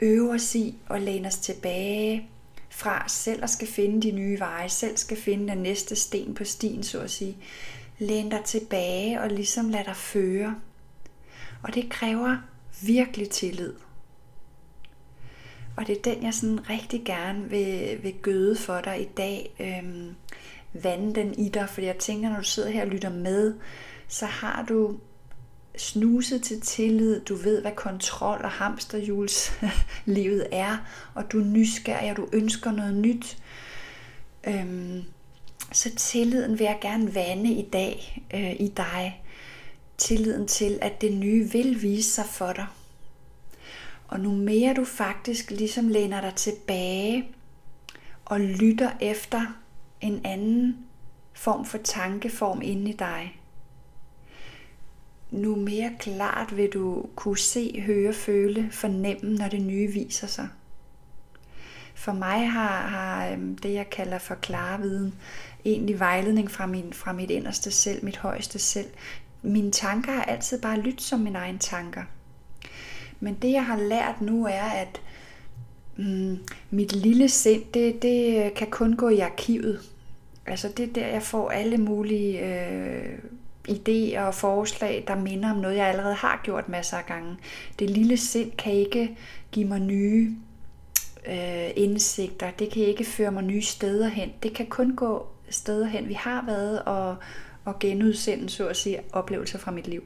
øve 0.00 0.30
os 0.34 0.54
i 0.54 0.74
og 0.88 1.00
læne 1.00 1.28
os 1.28 1.38
tilbage 1.38 2.28
fra 2.70 3.08
selv 3.08 3.44
at 3.44 3.50
skal 3.50 3.68
finde 3.68 4.02
de 4.02 4.12
nye 4.12 4.38
veje, 4.38 4.68
selv 4.68 4.96
skal 4.96 5.16
finde 5.16 5.48
den 5.48 5.58
næste 5.58 5.96
sten 5.96 6.34
på 6.34 6.44
stien, 6.44 6.82
så 6.82 7.00
at 7.00 7.10
sige. 7.10 7.36
Læn 7.98 8.28
dig 8.28 8.44
tilbage 8.44 9.20
og 9.20 9.30
ligesom 9.30 9.68
lad 9.68 9.84
dig 9.84 9.96
føre. 9.96 10.56
Og 11.62 11.74
det 11.74 11.90
kræver 11.90 12.36
virkelig 12.82 13.30
tillid. 13.30 13.72
Og 15.78 15.86
det 15.86 15.96
er 15.96 16.02
den, 16.02 16.22
jeg 16.22 16.34
sådan 16.34 16.70
rigtig 16.70 17.02
gerne 17.04 17.50
vil, 17.50 17.98
vil 18.02 18.14
gøde 18.22 18.56
for 18.56 18.80
dig 18.80 19.00
i 19.00 19.08
dag. 19.16 19.54
Øhm, 19.60 20.14
vande 20.72 21.14
den 21.14 21.34
i 21.38 21.48
dig, 21.48 21.68
fordi 21.68 21.86
jeg 21.86 21.98
tænker, 21.98 22.28
når 22.28 22.36
du 22.36 22.44
sidder 22.44 22.70
her 22.70 22.82
og 22.82 22.88
lytter 22.88 23.10
med, 23.10 23.54
så 24.08 24.26
har 24.26 24.64
du 24.68 24.98
snuset 25.76 26.42
til 26.42 26.60
tillid, 26.60 27.20
du 27.20 27.34
ved, 27.34 27.60
hvad 27.60 27.72
kontrol 27.72 28.40
og 28.44 28.50
hamsterhjulslivet 28.50 30.46
er, 30.66 30.76
og 31.14 31.32
du 31.32 31.40
er 31.40 31.44
nysgerrig, 31.44 32.10
og 32.10 32.16
du 32.16 32.28
ønsker 32.32 32.72
noget 32.72 32.94
nyt. 32.94 33.38
Øhm, 34.46 35.02
så 35.72 35.90
tilliden 35.96 36.58
vil 36.58 36.64
jeg 36.64 36.78
gerne 36.80 37.14
vande 37.14 37.52
i 37.52 37.68
dag 37.72 38.22
øh, 38.34 38.52
i 38.60 38.72
dig. 38.76 39.22
Tilliden 39.98 40.46
til, 40.46 40.78
at 40.82 41.00
det 41.00 41.12
nye 41.12 41.50
vil 41.52 41.82
vise 41.82 42.10
sig 42.10 42.26
for 42.26 42.52
dig. 42.52 42.66
Og 44.08 44.20
nu 44.20 44.30
mere 44.30 44.74
du 44.74 44.84
faktisk 44.84 45.50
ligesom 45.50 45.88
læner 45.88 46.20
dig 46.20 46.34
tilbage 46.34 47.28
og 48.24 48.40
lytter 48.40 48.90
efter 49.00 49.42
en 50.00 50.20
anden 50.24 50.76
form 51.32 51.64
for 51.64 51.78
tankeform 51.78 52.60
inde 52.62 52.90
i 52.90 52.96
dig, 52.96 53.38
nu 55.30 55.56
mere 55.56 55.90
klart 55.98 56.56
vil 56.56 56.72
du 56.72 57.06
kunne 57.16 57.38
se, 57.38 57.80
høre, 57.86 58.12
føle, 58.12 58.68
fornemme, 58.72 59.34
når 59.36 59.48
det 59.48 59.62
nye 59.62 59.92
viser 59.92 60.26
sig. 60.26 60.48
For 61.94 62.12
mig 62.12 62.50
har, 62.50 62.80
har 62.80 63.28
øhm, 63.28 63.58
det, 63.58 63.74
jeg 63.74 63.90
kalder 63.90 64.18
for 64.18 64.34
klarviden, 64.34 65.14
egentlig 65.64 66.00
vejledning 66.00 66.50
fra, 66.50 66.66
min, 66.66 66.92
fra 66.92 67.12
mit 67.12 67.30
inderste 67.30 67.70
selv, 67.70 68.04
mit 68.04 68.16
højeste 68.16 68.58
selv. 68.58 68.90
Mine 69.42 69.70
tanker 69.70 70.12
har 70.12 70.22
altid 70.22 70.62
bare 70.62 70.80
lyttet 70.80 71.02
som 71.02 71.20
mine 71.20 71.38
egne 71.38 71.58
tanker. 71.58 72.02
Men 73.20 73.34
det, 73.42 73.52
jeg 73.52 73.66
har 73.66 73.76
lært 73.76 74.20
nu, 74.20 74.46
er, 74.46 74.62
at 74.62 75.00
mm, 75.96 76.38
mit 76.70 76.92
lille 76.92 77.28
sind, 77.28 77.62
det, 77.74 78.02
det 78.02 78.54
kan 78.54 78.70
kun 78.70 78.96
gå 78.96 79.08
i 79.08 79.18
arkivet. 79.18 79.80
Altså 80.46 80.68
det 80.76 80.88
er 80.88 80.92
der, 80.92 81.06
jeg 81.06 81.22
får 81.22 81.50
alle 81.50 81.78
mulige 81.78 82.40
øh, 82.46 83.18
idéer 83.68 84.20
og 84.20 84.34
forslag, 84.34 85.04
der 85.06 85.16
minder 85.16 85.50
om 85.50 85.56
noget, 85.56 85.76
jeg 85.76 85.86
allerede 85.86 86.14
har 86.14 86.40
gjort 86.44 86.68
masser 86.68 86.96
af 86.96 87.06
gange. 87.06 87.36
Det 87.78 87.90
lille 87.90 88.16
sind 88.16 88.52
kan 88.52 88.72
ikke 88.72 89.16
give 89.52 89.68
mig 89.68 89.80
nye 89.80 90.36
øh, 91.26 91.70
indsigter. 91.76 92.50
Det 92.50 92.70
kan 92.70 92.82
ikke 92.82 93.04
føre 93.04 93.32
mig 93.32 93.42
nye 93.42 93.62
steder 93.62 94.08
hen. 94.08 94.30
Det 94.42 94.54
kan 94.54 94.66
kun 94.66 94.96
gå 94.96 95.26
steder 95.50 95.86
hen, 95.86 96.08
vi 96.08 96.14
har 96.14 96.44
været 96.46 96.82
og, 96.82 97.16
og 97.64 97.78
genudsende, 97.78 98.48
så 98.48 98.68
at 98.68 98.76
sige, 98.76 99.00
oplevelser 99.12 99.58
fra 99.58 99.70
mit 99.70 99.88
liv. 99.88 100.04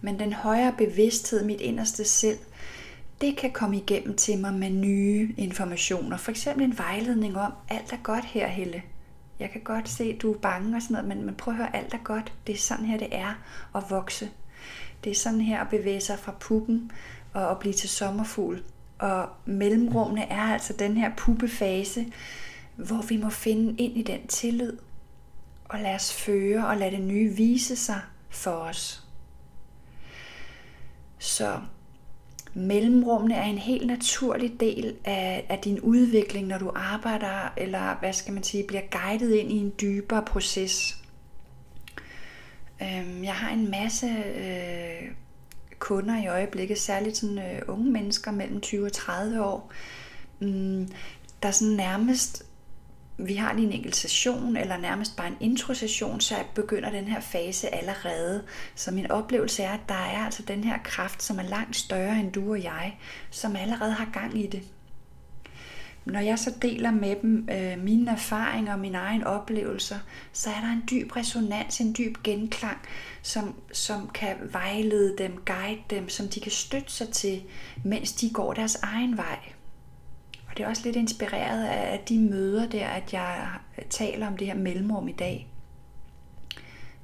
Men 0.00 0.18
den 0.18 0.32
højere 0.32 0.74
bevidsthed, 0.78 1.44
mit 1.44 1.60
inderste 1.60 2.04
selv, 2.04 2.38
det 3.20 3.36
kan 3.36 3.50
komme 3.50 3.76
igennem 3.76 4.16
til 4.16 4.38
mig 4.38 4.54
med 4.54 4.70
nye 4.70 5.34
informationer. 5.36 6.16
For 6.16 6.30
eksempel 6.30 6.64
en 6.64 6.78
vejledning 6.78 7.36
om, 7.36 7.52
alt 7.68 7.92
er 7.92 7.96
godt 8.02 8.24
her, 8.24 8.48
Helle. 8.48 8.82
Jeg 9.38 9.50
kan 9.50 9.60
godt 9.60 9.88
se, 9.88 10.04
at 10.04 10.22
du 10.22 10.32
er 10.32 10.38
bange 10.38 10.76
og 10.76 10.82
sådan 10.82 10.94
noget, 10.94 11.08
men, 11.08 11.26
men 11.26 11.34
prøv 11.34 11.54
at 11.54 11.58
høre, 11.58 11.76
alt 11.76 11.94
er 11.94 11.98
godt. 12.04 12.32
Det 12.46 12.54
er 12.54 12.58
sådan 12.58 12.84
her, 12.84 12.98
det 12.98 13.08
er 13.12 13.34
at 13.74 13.82
vokse. 13.90 14.30
Det 15.04 15.10
er 15.10 15.14
sådan 15.14 15.40
her 15.40 15.60
at 15.60 15.68
bevæge 15.68 16.00
sig 16.00 16.18
fra 16.18 16.34
puppen 16.40 16.90
og 17.32 17.50
at 17.50 17.58
blive 17.58 17.72
til 17.72 17.88
sommerfugl. 17.88 18.62
Og 18.98 19.28
mellemrummene 19.44 20.24
er 20.30 20.42
altså 20.42 20.72
den 20.72 20.96
her 20.96 21.10
puppefase, 21.16 22.06
hvor 22.76 23.02
vi 23.02 23.16
må 23.16 23.30
finde 23.30 23.82
ind 23.82 23.96
i 23.96 24.02
den 24.02 24.26
tillid 24.26 24.76
og 25.64 25.78
lade 25.78 25.94
os 25.94 26.12
føre 26.12 26.66
og 26.66 26.76
lade 26.76 26.90
det 26.90 27.00
nye 27.00 27.36
vise 27.36 27.76
sig 27.76 28.00
for 28.30 28.50
os. 28.50 29.09
Så 31.20 31.60
mellemrummene 32.54 33.34
er 33.34 33.44
en 33.44 33.58
helt 33.58 33.86
naturlig 33.86 34.60
del 34.60 34.96
af, 35.04 35.46
af 35.48 35.58
din 35.58 35.80
udvikling, 35.80 36.46
når 36.46 36.58
du 36.58 36.72
arbejder, 36.74 37.52
eller 37.56 37.98
hvad 37.98 38.12
skal 38.12 38.34
man 38.34 38.42
sige, 38.42 38.64
bliver 38.66 38.82
guidet 38.90 39.34
ind 39.34 39.52
i 39.52 39.56
en 39.56 39.72
dybere 39.80 40.24
proces. 40.24 40.96
Øhm, 42.82 43.24
jeg 43.24 43.34
har 43.34 43.50
en 43.50 43.70
masse 43.70 44.06
øh, 44.36 45.10
kunder 45.78 46.22
i 46.22 46.26
øjeblikket, 46.26 46.78
særligt 46.78 47.16
sådan 47.16 47.38
øh, 47.38 47.62
unge 47.68 47.90
mennesker 47.90 48.30
mellem 48.30 48.60
20 48.60 48.86
og 48.86 48.92
30 48.92 49.44
år, 49.44 49.72
mm, 50.40 50.88
der 51.42 51.50
sådan 51.50 51.74
nærmest 51.74 52.49
vi 53.26 53.34
har 53.34 53.52
lige 53.52 53.66
en 53.66 53.72
enkelt 53.72 53.96
session, 53.96 54.56
eller 54.56 54.76
nærmest 54.76 55.16
bare 55.16 55.26
en 55.28 55.36
intro-session, 55.40 56.20
så 56.20 56.34
begynder 56.54 56.90
den 56.90 57.04
her 57.04 57.20
fase 57.20 57.74
allerede. 57.74 58.42
Så 58.74 58.90
min 58.90 59.10
oplevelse 59.10 59.62
er, 59.62 59.72
at 59.72 59.88
der 59.88 59.94
er 59.94 60.24
altså 60.24 60.42
den 60.42 60.64
her 60.64 60.78
kraft, 60.84 61.22
som 61.22 61.38
er 61.38 61.42
langt 61.42 61.76
større 61.76 62.20
end 62.20 62.32
du 62.32 62.50
og 62.50 62.62
jeg, 62.62 62.98
som 63.30 63.56
allerede 63.56 63.92
har 63.92 64.08
gang 64.12 64.38
i 64.38 64.46
det. 64.46 64.62
Når 66.04 66.20
jeg 66.20 66.38
så 66.38 66.52
deler 66.62 66.90
med 66.90 67.16
dem 67.22 67.48
øh, 67.52 67.78
mine 67.78 68.10
erfaringer 68.10 68.72
og 68.72 68.78
mine 68.78 68.98
egne 68.98 69.26
oplevelser, 69.26 69.98
så 70.32 70.50
er 70.50 70.60
der 70.60 70.72
en 70.72 70.82
dyb 70.90 71.16
resonans, 71.16 71.80
en 71.80 71.94
dyb 71.98 72.16
genklang, 72.24 72.78
som, 73.22 73.54
som 73.72 74.08
kan 74.14 74.36
vejlede 74.52 75.16
dem, 75.18 75.42
guide 75.46 75.80
dem, 75.90 76.08
som 76.08 76.28
de 76.28 76.40
kan 76.40 76.52
støtte 76.52 76.92
sig 76.92 77.08
til, 77.08 77.42
mens 77.84 78.12
de 78.12 78.30
går 78.30 78.52
deres 78.52 78.74
egen 78.74 79.16
vej. 79.16 79.38
Og 80.50 80.56
det 80.56 80.64
er 80.64 80.68
også 80.68 80.82
lidt 80.84 80.96
inspireret 80.96 81.64
af 81.64 82.00
de 82.08 82.18
møder 82.18 82.68
der, 82.68 82.86
at 82.86 83.12
jeg 83.12 83.48
taler 83.90 84.26
om 84.26 84.36
det 84.36 84.46
her 84.46 84.54
mellemrum 84.54 85.08
i 85.08 85.12
dag. 85.12 85.46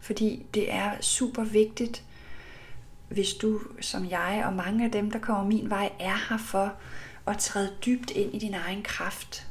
Fordi 0.00 0.46
det 0.54 0.72
er 0.74 1.00
super 1.00 1.44
vigtigt, 1.44 2.04
hvis 3.08 3.34
du 3.34 3.60
som 3.80 4.10
jeg 4.10 4.42
og 4.46 4.52
mange 4.52 4.84
af 4.84 4.90
dem, 4.90 5.10
der 5.10 5.18
kommer 5.18 5.44
min 5.44 5.70
vej, 5.70 5.92
er 6.00 6.28
her 6.28 6.38
for 6.38 6.74
at 7.26 7.38
træde 7.38 7.72
dybt 7.86 8.10
ind 8.10 8.34
i 8.34 8.38
din 8.38 8.54
egen 8.54 8.82
kraft, 8.82 9.46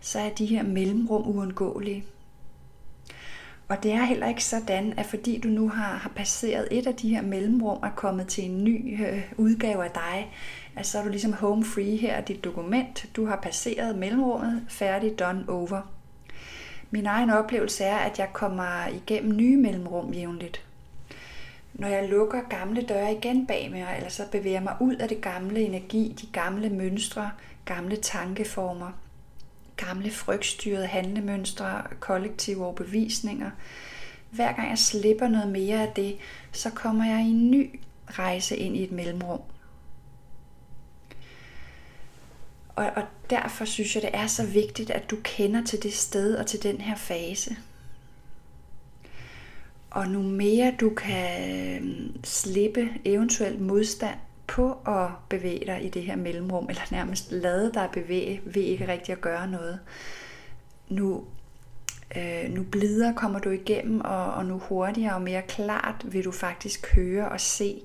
så 0.00 0.18
er 0.18 0.30
de 0.30 0.46
her 0.46 0.62
mellemrum 0.62 1.28
uundgåelige. 1.28 2.04
Og 3.68 3.82
det 3.82 3.92
er 3.92 4.04
heller 4.04 4.28
ikke 4.28 4.44
sådan, 4.44 4.94
at 4.98 5.06
fordi 5.06 5.40
du 5.40 5.48
nu 5.48 5.68
har, 5.68 5.96
har 5.96 6.10
passeret 6.16 6.68
et 6.70 6.86
af 6.86 6.94
de 6.94 7.08
her 7.08 7.22
mellemrum 7.22 7.82
og 7.82 7.90
kommet 7.96 8.26
til 8.26 8.44
en 8.44 8.64
ny 8.64 9.06
øh, 9.06 9.32
udgave 9.36 9.84
af 9.84 9.90
dig, 9.90 10.32
at 10.76 10.86
så 10.86 10.98
er 10.98 11.02
du 11.02 11.08
ligesom 11.08 11.32
home 11.32 11.64
free 11.64 11.96
her 11.96 12.14
af 12.14 12.24
dit 12.24 12.44
dokument. 12.44 13.06
Du 13.16 13.26
har 13.26 13.36
passeret 13.36 13.98
mellemrummet, 13.98 14.62
færdig, 14.68 15.18
done, 15.18 15.44
over. 15.48 15.80
Min 16.90 17.06
egen 17.06 17.30
oplevelse 17.30 17.84
er, 17.84 17.96
at 17.96 18.18
jeg 18.18 18.28
kommer 18.32 18.86
igennem 18.86 19.36
nye 19.36 19.56
mellemrum 19.56 20.12
jævnligt. 20.12 20.64
Når 21.74 21.88
jeg 21.88 22.08
lukker 22.08 22.40
gamle 22.50 22.82
døre 22.82 23.12
igen 23.12 23.46
bag 23.46 23.70
mig, 23.70 23.94
eller 23.96 24.10
så 24.10 24.22
bevæger 24.32 24.60
mig 24.60 24.76
ud 24.80 24.94
af 24.94 25.08
det 25.08 25.20
gamle 25.20 25.60
energi, 25.60 26.16
de 26.20 26.26
gamle 26.32 26.70
mønstre, 26.70 27.30
gamle 27.64 27.96
tankeformer, 27.96 28.92
gamle 29.78 30.10
frygtstyrede 30.10 30.86
handlemønstre, 30.86 31.82
kollektive 32.00 32.64
overbevisninger. 32.64 33.50
Hver 34.30 34.52
gang 34.52 34.68
jeg 34.70 34.78
slipper 34.78 35.28
noget 35.28 35.48
mere 35.48 35.82
af 35.82 35.92
det, 35.96 36.16
så 36.52 36.70
kommer 36.70 37.04
jeg 37.04 37.20
i 37.20 37.30
en 37.30 37.50
ny 37.50 37.80
rejse 38.06 38.56
ind 38.56 38.76
i 38.76 38.82
et 38.84 38.92
mellemrum. 38.92 39.40
Og, 42.68 42.90
og 42.96 43.02
derfor 43.30 43.64
synes 43.64 43.94
jeg, 43.94 44.02
det 44.02 44.10
er 44.12 44.26
så 44.26 44.46
vigtigt, 44.46 44.90
at 44.90 45.10
du 45.10 45.16
kender 45.22 45.64
til 45.64 45.82
det 45.82 45.94
sted 45.94 46.36
og 46.36 46.46
til 46.46 46.62
den 46.62 46.80
her 46.80 46.96
fase. 46.96 47.56
Og 49.90 50.08
nu 50.08 50.22
mere 50.22 50.74
du 50.80 50.90
kan 50.90 51.50
øhm, 51.76 52.24
slippe 52.24 52.88
eventuel 53.04 53.60
modstand 53.60 54.18
på 54.48 54.72
at 54.86 55.08
bevæge 55.28 55.66
dig 55.66 55.84
i 55.84 55.88
det 55.88 56.02
her 56.02 56.16
mellemrum, 56.16 56.66
eller 56.68 56.82
nærmest 56.90 57.32
lade 57.32 57.70
dig 57.74 57.88
bevæge 57.92 58.40
ved 58.44 58.62
ikke 58.62 58.88
rigtig 58.88 59.12
at 59.12 59.20
gøre 59.20 59.48
noget. 59.48 59.80
Nu, 60.88 61.24
øh, 62.16 62.50
nu 62.50 62.62
blider 62.62 63.14
kommer 63.14 63.38
du 63.38 63.50
igennem, 63.50 64.00
og, 64.00 64.34
og 64.34 64.46
nu 64.46 64.58
hurtigere 64.58 65.14
og 65.14 65.22
mere 65.22 65.42
klart 65.42 66.04
vil 66.04 66.24
du 66.24 66.32
faktisk 66.32 66.94
høre 66.94 67.28
og 67.28 67.40
se 67.40 67.82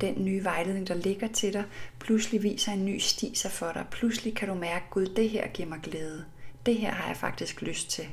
den 0.00 0.24
nye 0.24 0.44
vejledning, 0.44 0.88
der 0.88 0.94
ligger 0.94 1.28
til 1.28 1.52
dig, 1.52 1.64
pludselig 1.98 2.42
viser 2.42 2.72
en 2.72 2.84
ny 2.84 2.98
sti 2.98 3.34
sig 3.34 3.50
for 3.50 3.72
dig. 3.72 3.84
Pludselig 3.90 4.34
kan 4.34 4.48
du 4.48 4.54
mærke, 4.54 4.84
Gud, 4.90 5.06
det 5.06 5.30
her 5.30 5.48
giver 5.48 5.68
mig 5.68 5.78
glæde. 5.82 6.24
Det 6.66 6.76
her 6.76 6.90
har 6.90 7.08
jeg 7.08 7.16
faktisk 7.16 7.62
lyst 7.62 7.90
til. 7.90 8.04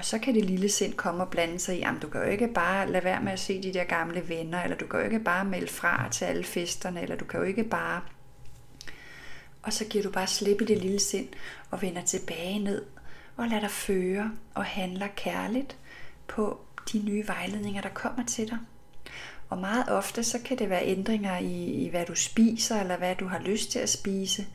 Og 0.00 0.06
så 0.06 0.18
kan 0.18 0.34
det 0.34 0.44
lille 0.44 0.68
sind 0.68 0.94
komme 0.94 1.22
og 1.22 1.30
blande 1.30 1.58
sig 1.58 1.78
i, 1.78 1.82
at 1.82 1.94
du 2.02 2.08
kan 2.08 2.20
jo 2.20 2.26
ikke 2.26 2.48
bare 2.48 2.90
lade 2.90 3.04
være 3.04 3.20
med 3.20 3.32
at 3.32 3.40
se 3.40 3.62
de 3.62 3.74
der 3.74 3.84
gamle 3.84 4.28
venner, 4.28 4.62
eller 4.62 4.76
du 4.76 4.86
kan 4.86 5.00
jo 5.00 5.04
ikke 5.04 5.18
bare 5.18 5.44
melde 5.44 5.66
fra 5.66 6.08
til 6.10 6.24
alle 6.24 6.44
festerne, 6.44 7.02
eller 7.02 7.16
du 7.16 7.24
kan 7.24 7.40
jo 7.40 7.46
ikke 7.46 7.64
bare... 7.64 8.00
Og 9.62 9.72
så 9.72 9.84
giver 9.84 10.04
du 10.04 10.10
bare 10.10 10.26
slip 10.26 10.60
i 10.60 10.64
det 10.64 10.78
lille 10.78 11.00
sind 11.00 11.28
og 11.70 11.82
vender 11.82 12.02
tilbage 12.02 12.58
ned 12.58 12.84
og 13.36 13.48
lader 13.48 13.60
dig 13.60 13.70
føre 13.70 14.32
og 14.54 14.64
handler 14.64 15.06
kærligt 15.16 15.76
på 16.28 16.60
de 16.92 16.98
nye 16.98 17.28
vejledninger, 17.28 17.82
der 17.82 17.88
kommer 17.88 18.26
til 18.26 18.48
dig. 18.48 18.58
Og 19.48 19.58
meget 19.58 19.88
ofte 19.88 20.24
så 20.24 20.38
kan 20.44 20.58
det 20.58 20.70
være 20.70 20.86
ændringer 20.86 21.38
i, 21.38 21.64
i 21.64 21.88
hvad 21.88 22.06
du 22.06 22.14
spiser, 22.14 22.80
eller 22.80 22.96
hvad 22.96 23.14
du 23.14 23.26
har 23.26 23.38
lyst 23.38 23.70
til 23.70 23.78
at 23.78 23.88
spise. 23.88 24.46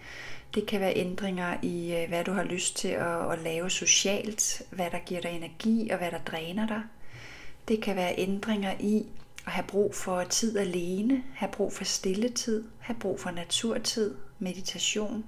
Det 0.55 0.67
kan 0.67 0.79
være 0.79 0.93
ændringer 0.95 1.57
i, 1.61 1.95
øh, 1.95 2.09
hvad 2.09 2.23
du 2.23 2.31
har 2.31 2.43
lyst 2.43 2.77
til 2.77 2.87
at, 2.87 3.31
at 3.31 3.39
lave 3.39 3.69
socialt, 3.69 4.61
hvad 4.69 4.91
der 4.91 4.99
giver 4.99 5.21
dig 5.21 5.31
energi 5.31 5.89
og 5.89 5.97
hvad 5.97 6.11
der 6.11 6.17
dræner 6.17 6.67
dig. 6.67 6.81
Det 7.67 7.81
kan 7.81 7.95
være 7.95 8.13
ændringer 8.17 8.73
i 8.79 9.05
at 9.45 9.51
have 9.51 9.67
brug 9.67 9.95
for 9.95 10.23
tid 10.23 10.57
alene, 10.57 11.23
have 11.33 11.51
brug 11.51 11.73
for 11.73 11.83
stilletid, 11.83 12.63
have 12.79 12.99
brug 12.99 13.19
for 13.19 13.31
naturtid, 13.31 14.15
meditation. 14.39 15.25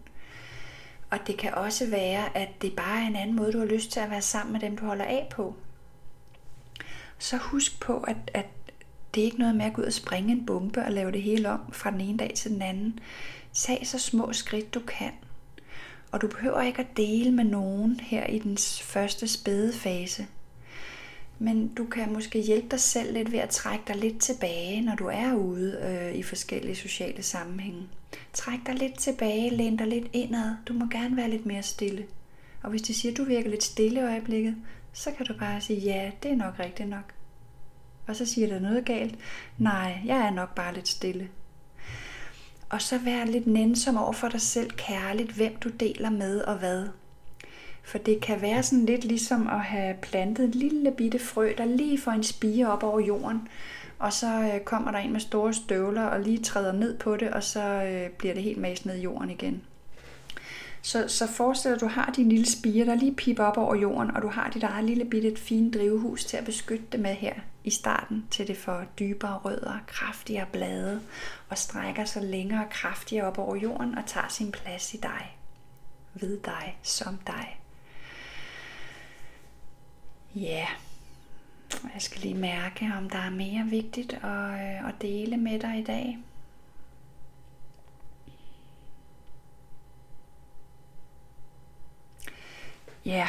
Og 1.09 1.17
det 1.27 1.37
kan 1.37 1.53
også 1.53 1.89
være, 1.89 2.37
at 2.37 2.49
det 2.61 2.75
bare 2.75 3.03
er 3.03 3.07
en 3.07 3.15
anden 3.15 3.35
måde, 3.35 3.51
du 3.53 3.59
har 3.59 3.65
lyst 3.65 3.91
til 3.91 3.99
at 3.99 4.09
være 4.09 4.21
sammen 4.21 4.53
med 4.53 4.61
dem, 4.61 4.77
du 4.77 4.85
holder 4.85 5.05
af 5.05 5.27
på. 5.31 5.55
Så 7.17 7.37
husk 7.37 7.79
på, 7.79 7.99
at, 7.99 8.17
at 8.33 8.45
det 9.17 9.23
er 9.23 9.25
ikke 9.25 9.39
noget 9.39 9.55
med 9.55 9.65
at 9.65 9.73
gå 9.73 9.81
ud 9.81 9.87
og 9.87 9.93
springe 9.93 10.31
en 10.31 10.45
bombe 10.45 10.85
og 10.85 10.91
lave 10.91 11.11
det 11.11 11.21
hele 11.21 11.49
om 11.49 11.59
fra 11.71 11.91
den 11.91 12.01
ene 12.01 12.17
dag 12.17 12.31
til 12.35 12.51
den 12.51 12.61
anden. 12.61 12.99
Tag 13.53 13.87
så 13.87 13.99
små 13.99 14.33
skridt 14.33 14.73
du 14.73 14.79
kan. 14.79 15.11
Og 16.11 16.21
du 16.21 16.27
behøver 16.27 16.61
ikke 16.61 16.79
at 16.79 16.97
dele 16.97 17.31
med 17.31 17.43
nogen 17.43 17.99
her 17.99 18.27
i 18.27 18.39
den 18.39 18.57
første 18.81 19.27
spæde 19.27 19.73
fase. 19.73 20.27
Men 21.39 21.67
du 21.67 21.85
kan 21.85 22.13
måske 22.13 22.41
hjælpe 22.41 22.67
dig 22.71 22.79
selv 22.79 23.13
lidt 23.13 23.31
ved 23.31 23.39
at 23.39 23.49
trække 23.49 23.83
dig 23.87 23.95
lidt 23.95 24.19
tilbage, 24.19 24.81
når 24.81 24.95
du 24.95 25.05
er 25.05 25.33
ude 25.33 25.79
øh, 25.83 26.15
i 26.15 26.23
forskellige 26.23 26.75
sociale 26.75 27.23
sammenhænge. 27.23 27.81
Træk 28.33 28.59
dig 28.65 28.75
lidt 28.75 28.99
tilbage, 28.99 29.49
læn 29.49 29.77
dig 29.77 29.87
lidt 29.87 30.07
indad. 30.13 30.55
Du 30.67 30.73
må 30.73 30.85
gerne 30.91 31.17
være 31.17 31.29
lidt 31.29 31.45
mere 31.45 31.63
stille. 31.63 32.05
Og 32.63 32.69
hvis 32.69 32.81
de 32.81 32.93
siger, 32.93 33.11
at 33.11 33.17
du 33.17 33.23
virker 33.23 33.49
lidt 33.49 33.63
stille 33.63 33.99
i 33.99 34.03
øjeblikket, 34.03 34.55
så 34.93 35.11
kan 35.11 35.25
du 35.25 35.33
bare 35.39 35.61
sige, 35.61 35.79
ja, 35.79 36.11
det 36.23 36.31
er 36.31 36.35
nok 36.35 36.59
rigtigt 36.59 36.89
nok. 36.89 37.16
Og 38.07 38.15
så 38.15 38.25
siger 38.25 38.47
der 38.47 38.59
noget 38.59 38.85
galt. 38.85 39.15
Nej, 39.57 40.01
jeg 40.05 40.17
er 40.17 40.31
nok 40.31 40.55
bare 40.55 40.73
lidt 40.73 40.87
stille. 40.87 41.29
Og 42.69 42.81
så 42.81 42.97
vær 42.97 43.25
lidt 43.25 43.47
nænsom 43.47 43.97
over 43.97 44.13
for 44.13 44.27
dig 44.27 44.41
selv 44.41 44.71
kærligt, 44.71 45.31
hvem 45.31 45.55
du 45.55 45.69
deler 45.69 46.09
med 46.09 46.41
og 46.41 46.57
hvad. 46.57 46.87
For 47.83 47.97
det 47.97 48.21
kan 48.21 48.41
være 48.41 48.63
sådan 48.63 48.85
lidt 48.85 49.03
ligesom 49.03 49.47
at 49.47 49.61
have 49.61 49.95
plantet 50.01 50.45
en 50.45 50.51
lille 50.51 50.91
bitte 50.91 51.19
frø, 51.19 51.53
der 51.57 51.65
lige 51.65 51.97
får 51.97 52.11
en 52.11 52.23
spire 52.23 52.71
op 52.71 52.83
over 52.83 52.99
jorden, 52.99 53.47
og 53.99 54.13
så 54.13 54.27
øh, 54.27 54.59
kommer 54.59 54.91
der 54.91 54.99
en 54.99 55.11
med 55.11 55.19
store 55.19 55.53
støvler 55.53 56.03
og 56.03 56.19
lige 56.19 56.43
træder 56.43 56.71
ned 56.71 56.97
på 56.97 57.17
det, 57.17 57.29
og 57.29 57.43
så 57.43 57.63
øh, 57.63 58.09
bliver 58.09 58.33
det 58.33 58.43
helt 58.43 58.57
mast 58.57 58.85
ned 58.85 58.95
i 58.95 59.01
jorden 59.01 59.29
igen. 59.29 59.61
Så, 60.87 61.07
så 61.07 61.27
forestil 61.27 61.69
dig, 61.69 61.75
at 61.75 61.81
du 61.81 61.87
har 61.87 62.13
din 62.15 62.29
lille 62.29 62.45
spire, 62.45 62.85
der 62.85 62.95
lige 62.95 63.15
piper 63.15 63.43
op 63.43 63.57
over 63.57 63.75
jorden, 63.75 64.11
og 64.11 64.21
du 64.21 64.27
har 64.27 64.49
dit 64.49 64.63
eget 64.63 64.85
lille 64.85 65.05
bitte 65.05 65.35
fine 65.37 65.71
drivhus 65.71 66.25
til 66.25 66.37
at 66.37 66.45
beskytte 66.45 66.85
det 66.91 66.99
med 66.99 67.13
her 67.13 67.33
i 67.63 67.69
starten, 67.69 68.27
til 68.31 68.47
det 68.47 68.57
får 68.57 68.83
dybere 68.99 69.37
rødder, 69.37 69.77
kraftigere 69.87 70.45
blade, 70.51 71.01
og 71.49 71.57
strækker 71.57 72.05
sig 72.05 72.23
længere 72.23 72.65
og 72.65 72.69
kraftigere 72.69 73.27
op 73.27 73.37
over 73.37 73.55
jorden 73.55 73.97
og 73.97 74.05
tager 74.05 74.27
sin 74.27 74.51
plads 74.51 74.93
i 74.93 74.97
dig. 74.97 75.37
Ved 76.13 76.39
dig, 76.45 76.77
som 76.83 77.17
dig. 77.27 77.59
Ja, 80.35 80.41
yeah. 80.41 80.67
jeg 81.93 82.01
skal 82.01 82.21
lige 82.21 82.35
mærke, 82.35 82.91
om 82.97 83.09
der 83.09 83.19
er 83.19 83.29
mere 83.29 83.65
vigtigt 83.65 84.13
at, 84.13 84.53
øh, 84.53 84.89
at 84.89 84.95
dele 85.01 85.37
med 85.37 85.59
dig 85.59 85.79
i 85.79 85.83
dag. 85.83 86.17
Ja, 93.07 93.27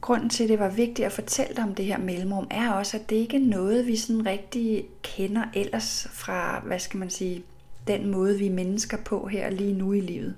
grunden 0.00 0.30
til, 0.30 0.42
at 0.42 0.48
det 0.50 0.58
var 0.58 0.68
vigtigt 0.68 1.06
at 1.06 1.12
fortælle 1.12 1.56
dig 1.56 1.64
om 1.64 1.74
det 1.74 1.84
her 1.84 1.98
mellemrum, 1.98 2.46
er 2.50 2.72
også, 2.72 2.96
at 2.96 3.10
det 3.10 3.16
ikke 3.16 3.36
er 3.36 3.40
noget, 3.40 3.86
vi 3.86 3.96
sådan 3.96 4.26
rigtig 4.26 4.84
kender 5.02 5.44
ellers 5.54 6.08
fra, 6.12 6.60
hvad 6.60 6.78
skal 6.78 6.98
man 6.98 7.10
sige, 7.10 7.44
den 7.86 8.10
måde, 8.10 8.38
vi 8.38 8.46
er 8.46 8.50
mennesker 8.50 8.96
på 8.96 9.26
her 9.26 9.50
lige 9.50 9.72
nu 9.72 9.92
i 9.92 10.00
livet. 10.00 10.36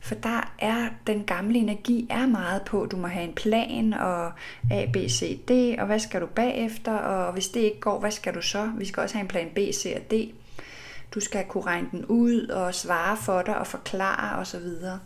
For 0.00 0.14
der 0.14 0.54
er 0.58 0.88
den 1.06 1.24
gamle 1.24 1.58
energi 1.58 2.06
er 2.10 2.26
meget 2.26 2.62
på, 2.62 2.86
du 2.86 2.96
må 2.96 3.06
have 3.06 3.28
en 3.28 3.34
plan, 3.34 3.92
og 3.92 4.32
A, 4.70 4.86
B, 4.92 4.96
C, 5.08 5.40
D, 5.48 5.80
og 5.80 5.86
hvad 5.86 5.98
skal 5.98 6.20
du 6.20 6.26
bagefter, 6.26 6.92
og 6.92 7.32
hvis 7.32 7.48
det 7.48 7.60
ikke 7.60 7.80
går, 7.80 8.00
hvad 8.00 8.10
skal 8.10 8.34
du 8.34 8.42
så? 8.42 8.70
Vi 8.78 8.84
skal 8.84 9.02
også 9.02 9.14
have 9.14 9.22
en 9.22 9.28
plan 9.28 9.48
B, 9.54 9.58
C 9.72 9.92
og 9.96 10.10
D. 10.10 10.14
Du 11.14 11.20
skal 11.20 11.44
kunne 11.44 11.66
regne 11.66 11.88
den 11.90 12.04
ud 12.04 12.46
og 12.46 12.74
svare 12.74 13.16
for 13.16 13.42
dig 13.42 13.58
og 13.58 13.66
forklare 13.66 14.38
osv. 14.38 14.66
Og 14.82 14.98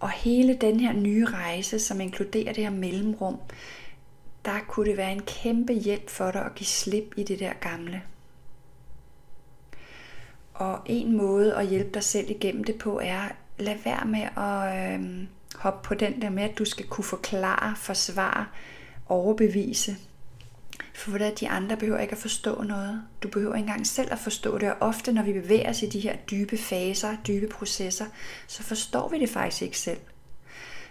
og 0.00 0.10
hele 0.10 0.54
den 0.54 0.80
her 0.80 0.92
nye 0.92 1.24
rejse, 1.24 1.78
som 1.78 2.00
inkluderer 2.00 2.52
det 2.52 2.64
her 2.64 2.70
mellemrum, 2.70 3.38
der 4.44 4.58
kunne 4.68 4.90
det 4.90 4.96
være 4.96 5.12
en 5.12 5.22
kæmpe 5.22 5.72
hjælp 5.72 6.10
for 6.10 6.30
dig 6.30 6.44
at 6.44 6.54
give 6.54 6.66
slip 6.66 7.14
i 7.16 7.22
det 7.22 7.38
der 7.38 7.52
gamle. 7.52 8.02
Og 10.54 10.80
en 10.86 11.16
måde 11.16 11.54
at 11.54 11.66
hjælpe 11.66 11.90
dig 11.94 12.04
selv 12.04 12.30
igennem 12.30 12.64
det 12.64 12.78
på 12.78 13.00
er, 13.04 13.28
lad 13.58 13.76
være 13.84 14.06
med 14.06 14.28
at 14.36 14.94
øh, 15.00 15.26
hoppe 15.54 15.88
på 15.88 15.94
den 15.94 16.22
der 16.22 16.30
med, 16.30 16.42
at 16.42 16.58
du 16.58 16.64
skal 16.64 16.86
kunne 16.86 17.04
forklare, 17.04 17.76
forsvare, 17.76 18.46
overbevise. 19.08 19.96
For 20.94 21.18
det, 21.18 21.40
de 21.40 21.48
andre 21.48 21.76
behøver 21.76 21.98
ikke 21.98 22.12
at 22.12 22.18
forstå 22.18 22.62
noget. 22.62 23.02
Du 23.22 23.28
behøver 23.28 23.54
ikke 23.54 23.66
engang 23.66 23.86
selv 23.86 24.12
at 24.12 24.18
forstå 24.18 24.58
det. 24.58 24.70
Og 24.70 24.76
ofte, 24.80 25.12
når 25.12 25.22
vi 25.22 25.32
bevæger 25.32 25.70
os 25.70 25.82
i 25.82 25.86
de 25.86 26.00
her 26.00 26.16
dybe 26.16 26.58
faser, 26.58 27.16
dybe 27.26 27.48
processer, 27.48 28.06
så 28.46 28.62
forstår 28.62 29.08
vi 29.08 29.20
det 29.20 29.28
faktisk 29.28 29.62
ikke 29.62 29.78
selv. 29.78 30.00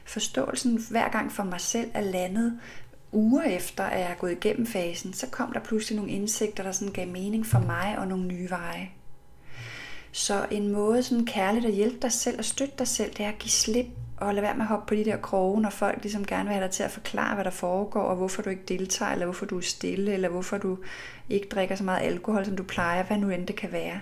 Forståelsen 0.06 0.86
hver 0.90 1.10
gang 1.10 1.32
for 1.32 1.44
mig 1.44 1.62
selv 1.62 1.92
er 1.94 2.02
landet 2.02 2.60
uger 3.12 3.44
efter, 3.44 3.84
at 3.84 4.00
jeg 4.00 4.12
er 4.12 4.16
gået 4.16 4.32
igennem 4.32 4.68
fasen, 4.68 5.14
så 5.14 5.28
kom 5.28 5.52
der 5.52 5.60
pludselig 5.60 5.96
nogle 5.96 6.12
indsigter, 6.12 6.64
der 6.64 6.72
sådan 6.72 6.94
gav 6.94 7.08
mening 7.08 7.46
for 7.46 7.60
mig 7.60 7.96
og 7.98 8.08
nogle 8.08 8.26
nye 8.26 8.50
veje. 8.50 8.90
Så 10.12 10.46
en 10.52 10.72
måde 10.72 11.04
sådan 11.04 11.26
kærligt 11.26 11.66
at 11.66 11.74
hjælpe 11.74 11.98
dig 12.02 12.12
selv 12.12 12.38
og 12.38 12.46
støtte 12.46 12.74
dig 12.78 12.88
selv, 12.88 13.14
det 13.14 13.26
er 13.26 13.30
at 13.30 13.40
give 13.40 13.52
slip 13.52 13.86
og 14.18 14.34
lade 14.34 14.44
være 14.44 14.56
med 14.56 14.62
at 14.62 14.68
hoppe 14.68 14.88
på 14.88 14.96
de 14.96 15.06
der 15.06 15.18
kroge, 15.18 15.62
når 15.62 15.70
folk 15.70 16.00
ligesom 16.02 16.26
gerne 16.26 16.44
vil 16.44 16.54
have 16.54 16.64
dig 16.64 16.72
til 16.72 16.84
at 16.84 16.92
forklare, 16.92 17.36
hvad 17.36 17.44
der 17.44 17.52
foregår, 17.52 18.02
og 18.02 18.16
hvorfor 18.16 18.42
du 18.42 18.50
ikke 18.50 18.64
deltager, 18.68 19.12
eller 19.12 19.26
hvorfor 19.26 19.46
du 19.46 19.58
er 19.58 19.62
stille, 19.62 20.14
eller 20.14 20.30
hvorfor 20.30 20.58
du 20.58 20.78
ikke 21.30 21.48
drikker 21.48 21.76
så 21.76 21.84
meget 21.84 22.02
alkohol, 22.02 22.46
som 22.46 22.56
du 22.56 22.64
plejer, 22.64 23.04
hvad 23.04 23.18
nu 23.18 23.30
end 23.30 23.48
det 23.48 23.56
kan 23.56 23.72
være. 23.72 24.02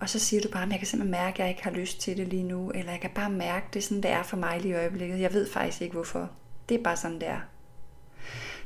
Og 0.00 0.08
så 0.08 0.18
siger 0.18 0.42
du 0.42 0.48
bare, 0.48 0.62
at 0.62 0.70
jeg 0.70 0.78
kan 0.78 0.86
simpelthen 0.86 1.20
mærke, 1.20 1.34
at 1.34 1.38
jeg 1.38 1.48
ikke 1.48 1.64
har 1.64 1.70
lyst 1.70 2.00
til 2.00 2.16
det 2.16 2.28
lige 2.28 2.42
nu, 2.42 2.70
eller 2.70 2.92
jeg 2.92 3.00
kan 3.00 3.10
bare 3.14 3.30
mærke, 3.30 3.66
at 3.66 3.74
det 3.74 3.80
er 3.80 3.84
sådan, 3.84 4.02
det 4.02 4.10
er 4.10 4.22
for 4.22 4.36
mig 4.36 4.60
lige 4.60 4.72
i 4.72 4.76
øjeblikket. 4.76 5.20
Jeg 5.20 5.32
ved 5.32 5.50
faktisk 5.50 5.82
ikke, 5.82 5.94
hvorfor. 5.94 6.30
Det 6.68 6.78
er 6.78 6.82
bare 6.82 6.96
sådan, 6.96 7.20
det 7.20 7.28
er. 7.28 7.40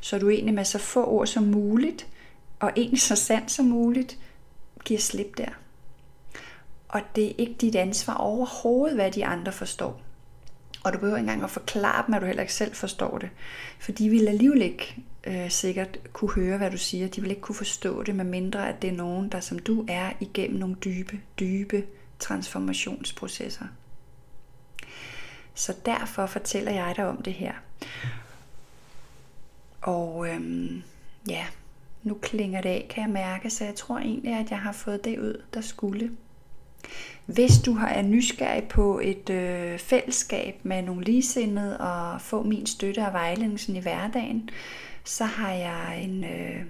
Så 0.00 0.18
du 0.18 0.28
egentlig 0.28 0.54
med 0.54 0.64
så 0.64 0.78
få 0.78 1.04
ord 1.04 1.26
som 1.26 1.42
muligt, 1.42 2.06
og 2.60 2.72
egentlig 2.76 3.00
så 3.00 3.16
sandt 3.16 3.50
som 3.50 3.64
muligt, 3.64 4.18
giver 4.84 5.00
slip 5.00 5.36
der. 5.38 5.48
Og 6.88 7.00
det 7.16 7.26
er 7.26 7.32
ikke 7.38 7.54
dit 7.60 7.74
ansvar 7.74 8.14
overhovedet, 8.14 8.96
hvad 8.96 9.10
de 9.10 9.26
andre 9.26 9.52
forstår. 9.52 10.00
Og 10.88 10.94
du 10.94 10.98
behøver 10.98 11.16
ikke 11.16 11.24
engang 11.26 11.44
at 11.44 11.50
forklare 11.50 12.04
dem, 12.06 12.14
at 12.14 12.20
du 12.20 12.26
heller 12.26 12.42
ikke 12.42 12.54
selv 12.54 12.74
forstår 12.74 13.18
det. 13.18 13.30
For 13.78 13.92
de 13.92 14.08
vil 14.08 14.28
alligevel 14.28 14.62
ikke 14.62 14.96
øh, 15.24 15.50
sikkert 15.50 15.98
kunne 16.12 16.30
høre, 16.32 16.58
hvad 16.58 16.70
du 16.70 16.78
siger. 16.78 17.08
De 17.08 17.20
vil 17.20 17.30
ikke 17.30 17.42
kunne 17.42 17.54
forstå 17.54 18.02
det, 18.02 18.14
medmindre 18.14 18.68
at 18.68 18.82
det 18.82 18.90
er 18.90 18.94
nogen, 18.94 19.28
der 19.28 19.40
som 19.40 19.58
du 19.58 19.84
er 19.88 20.12
igennem 20.20 20.58
nogle 20.58 20.76
dybe, 20.84 21.20
dybe 21.40 21.84
transformationsprocesser. 22.18 23.64
Så 25.54 25.74
derfor 25.86 26.26
fortæller 26.26 26.72
jeg 26.72 26.94
dig 26.96 27.06
om 27.06 27.22
det 27.22 27.32
her. 27.32 27.52
Og 29.80 30.28
øhm, 30.28 30.82
ja, 31.28 31.46
nu 32.02 32.14
klinger 32.14 32.60
det 32.60 32.68
af, 32.68 32.86
kan 32.90 33.02
jeg 33.02 33.10
mærke, 33.10 33.50
så 33.50 33.64
jeg 33.64 33.74
tror 33.74 33.98
egentlig, 33.98 34.34
at 34.34 34.50
jeg 34.50 34.60
har 34.60 34.72
fået 34.72 35.04
det 35.04 35.18
ud, 35.18 35.42
der 35.54 35.60
skulle. 35.60 36.10
Hvis 37.28 37.58
du 37.58 37.74
er 37.74 38.02
nysgerrig 38.02 38.68
på 38.68 39.00
et 39.02 39.30
øh, 39.30 39.78
fællesskab 39.78 40.54
med 40.62 40.82
nogle 40.82 41.04
ligesindede 41.04 41.78
og 41.78 42.20
få 42.20 42.42
min 42.42 42.66
støtte 42.66 43.06
og 43.06 43.12
vejledning 43.12 43.76
i 43.76 43.80
hverdagen, 43.80 44.50
så 45.04 45.24
har 45.24 45.52
jeg 45.52 46.02
en 46.02 46.24
øh, 46.24 46.62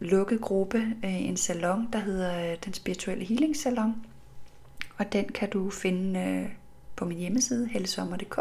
lukket 0.00 0.40
gruppe, 0.40 0.78
øh, 1.04 1.22
en 1.22 1.36
salon, 1.36 1.88
der 1.92 1.98
hedder 1.98 2.50
øh, 2.50 2.56
Den 2.64 2.74
Spirituelle 2.74 3.24
Healing 3.24 3.56
Salon. 3.56 3.94
Og 4.96 5.12
den 5.12 5.28
kan 5.28 5.50
du 5.50 5.70
finde 5.70 6.20
øh, 6.20 6.48
på 6.96 7.04
min 7.04 7.18
hjemmeside, 7.18 7.68
hellesommer.dk. 7.68 8.38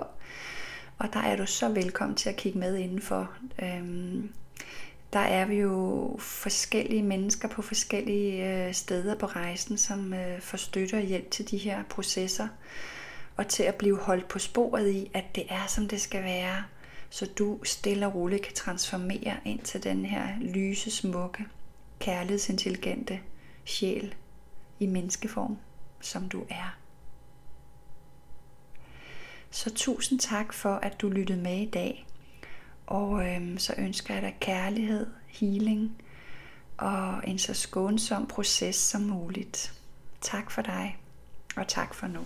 Og 0.97 1.13
der 1.13 1.19
er 1.19 1.35
du 1.35 1.45
så 1.45 1.69
velkommen 1.69 2.15
til 2.15 2.29
at 2.29 2.35
kigge 2.35 2.59
med 2.59 2.77
indenfor. 2.77 3.31
Øh, 3.61 4.23
der 5.17 5.23
er 5.23 5.45
vi 5.45 5.55
jo 5.55 6.15
forskellige 6.19 7.03
mennesker 7.03 7.47
på 7.47 7.61
forskellige 7.61 8.53
øh, 8.53 8.73
steder 8.73 9.15
på 9.15 9.25
rejsen, 9.25 9.77
som 9.77 10.13
øh, 10.13 10.41
får 10.41 10.57
støtte 10.57 10.95
og 10.95 11.01
hjælp 11.01 11.31
til 11.31 11.51
de 11.51 11.57
her 11.57 11.83
processer, 11.83 12.47
og 13.37 13.47
til 13.47 13.63
at 13.63 13.75
blive 13.75 13.99
holdt 13.99 14.27
på 14.27 14.39
sporet 14.39 14.89
i, 14.89 15.11
at 15.13 15.35
det 15.35 15.43
er, 15.49 15.67
som 15.67 15.87
det 15.87 16.01
skal 16.01 16.23
være, 16.23 16.63
så 17.09 17.25
du 17.25 17.59
stille 17.63 18.07
og 18.07 18.15
roligt 18.15 18.43
kan 18.43 18.53
transformere 18.53 19.37
ind 19.45 19.59
til 19.59 19.83
den 19.83 20.05
her 20.05 20.27
lyse, 20.41 20.91
smukke, 20.91 21.45
kærlighedsintelligente 21.99 23.19
sjæl 23.65 24.15
i 24.79 24.85
menneskeform, 24.85 25.57
som 26.01 26.29
du 26.29 26.45
er. 26.49 26.77
Så 29.51 29.73
tusind 29.73 30.19
tak 30.19 30.53
for, 30.53 30.75
at 30.75 31.01
du 31.01 31.09
lyttede 31.09 31.41
med 31.41 31.57
i 31.57 31.69
dag. 31.69 32.06
Og 32.87 33.27
øhm, 33.27 33.57
så 33.57 33.73
ønsker 33.77 34.13
jeg 34.13 34.23
dig 34.23 34.35
kærlighed, 34.39 35.07
healing 35.27 36.01
og 36.77 37.21
en 37.27 37.39
så 37.39 37.53
skånsom 37.53 38.27
proces 38.27 38.75
som 38.75 39.01
muligt. 39.01 39.73
Tak 40.21 40.51
for 40.51 40.61
dig, 40.61 40.97
og 41.55 41.67
tak 41.67 41.93
for 41.93 42.07
nu. 42.07 42.19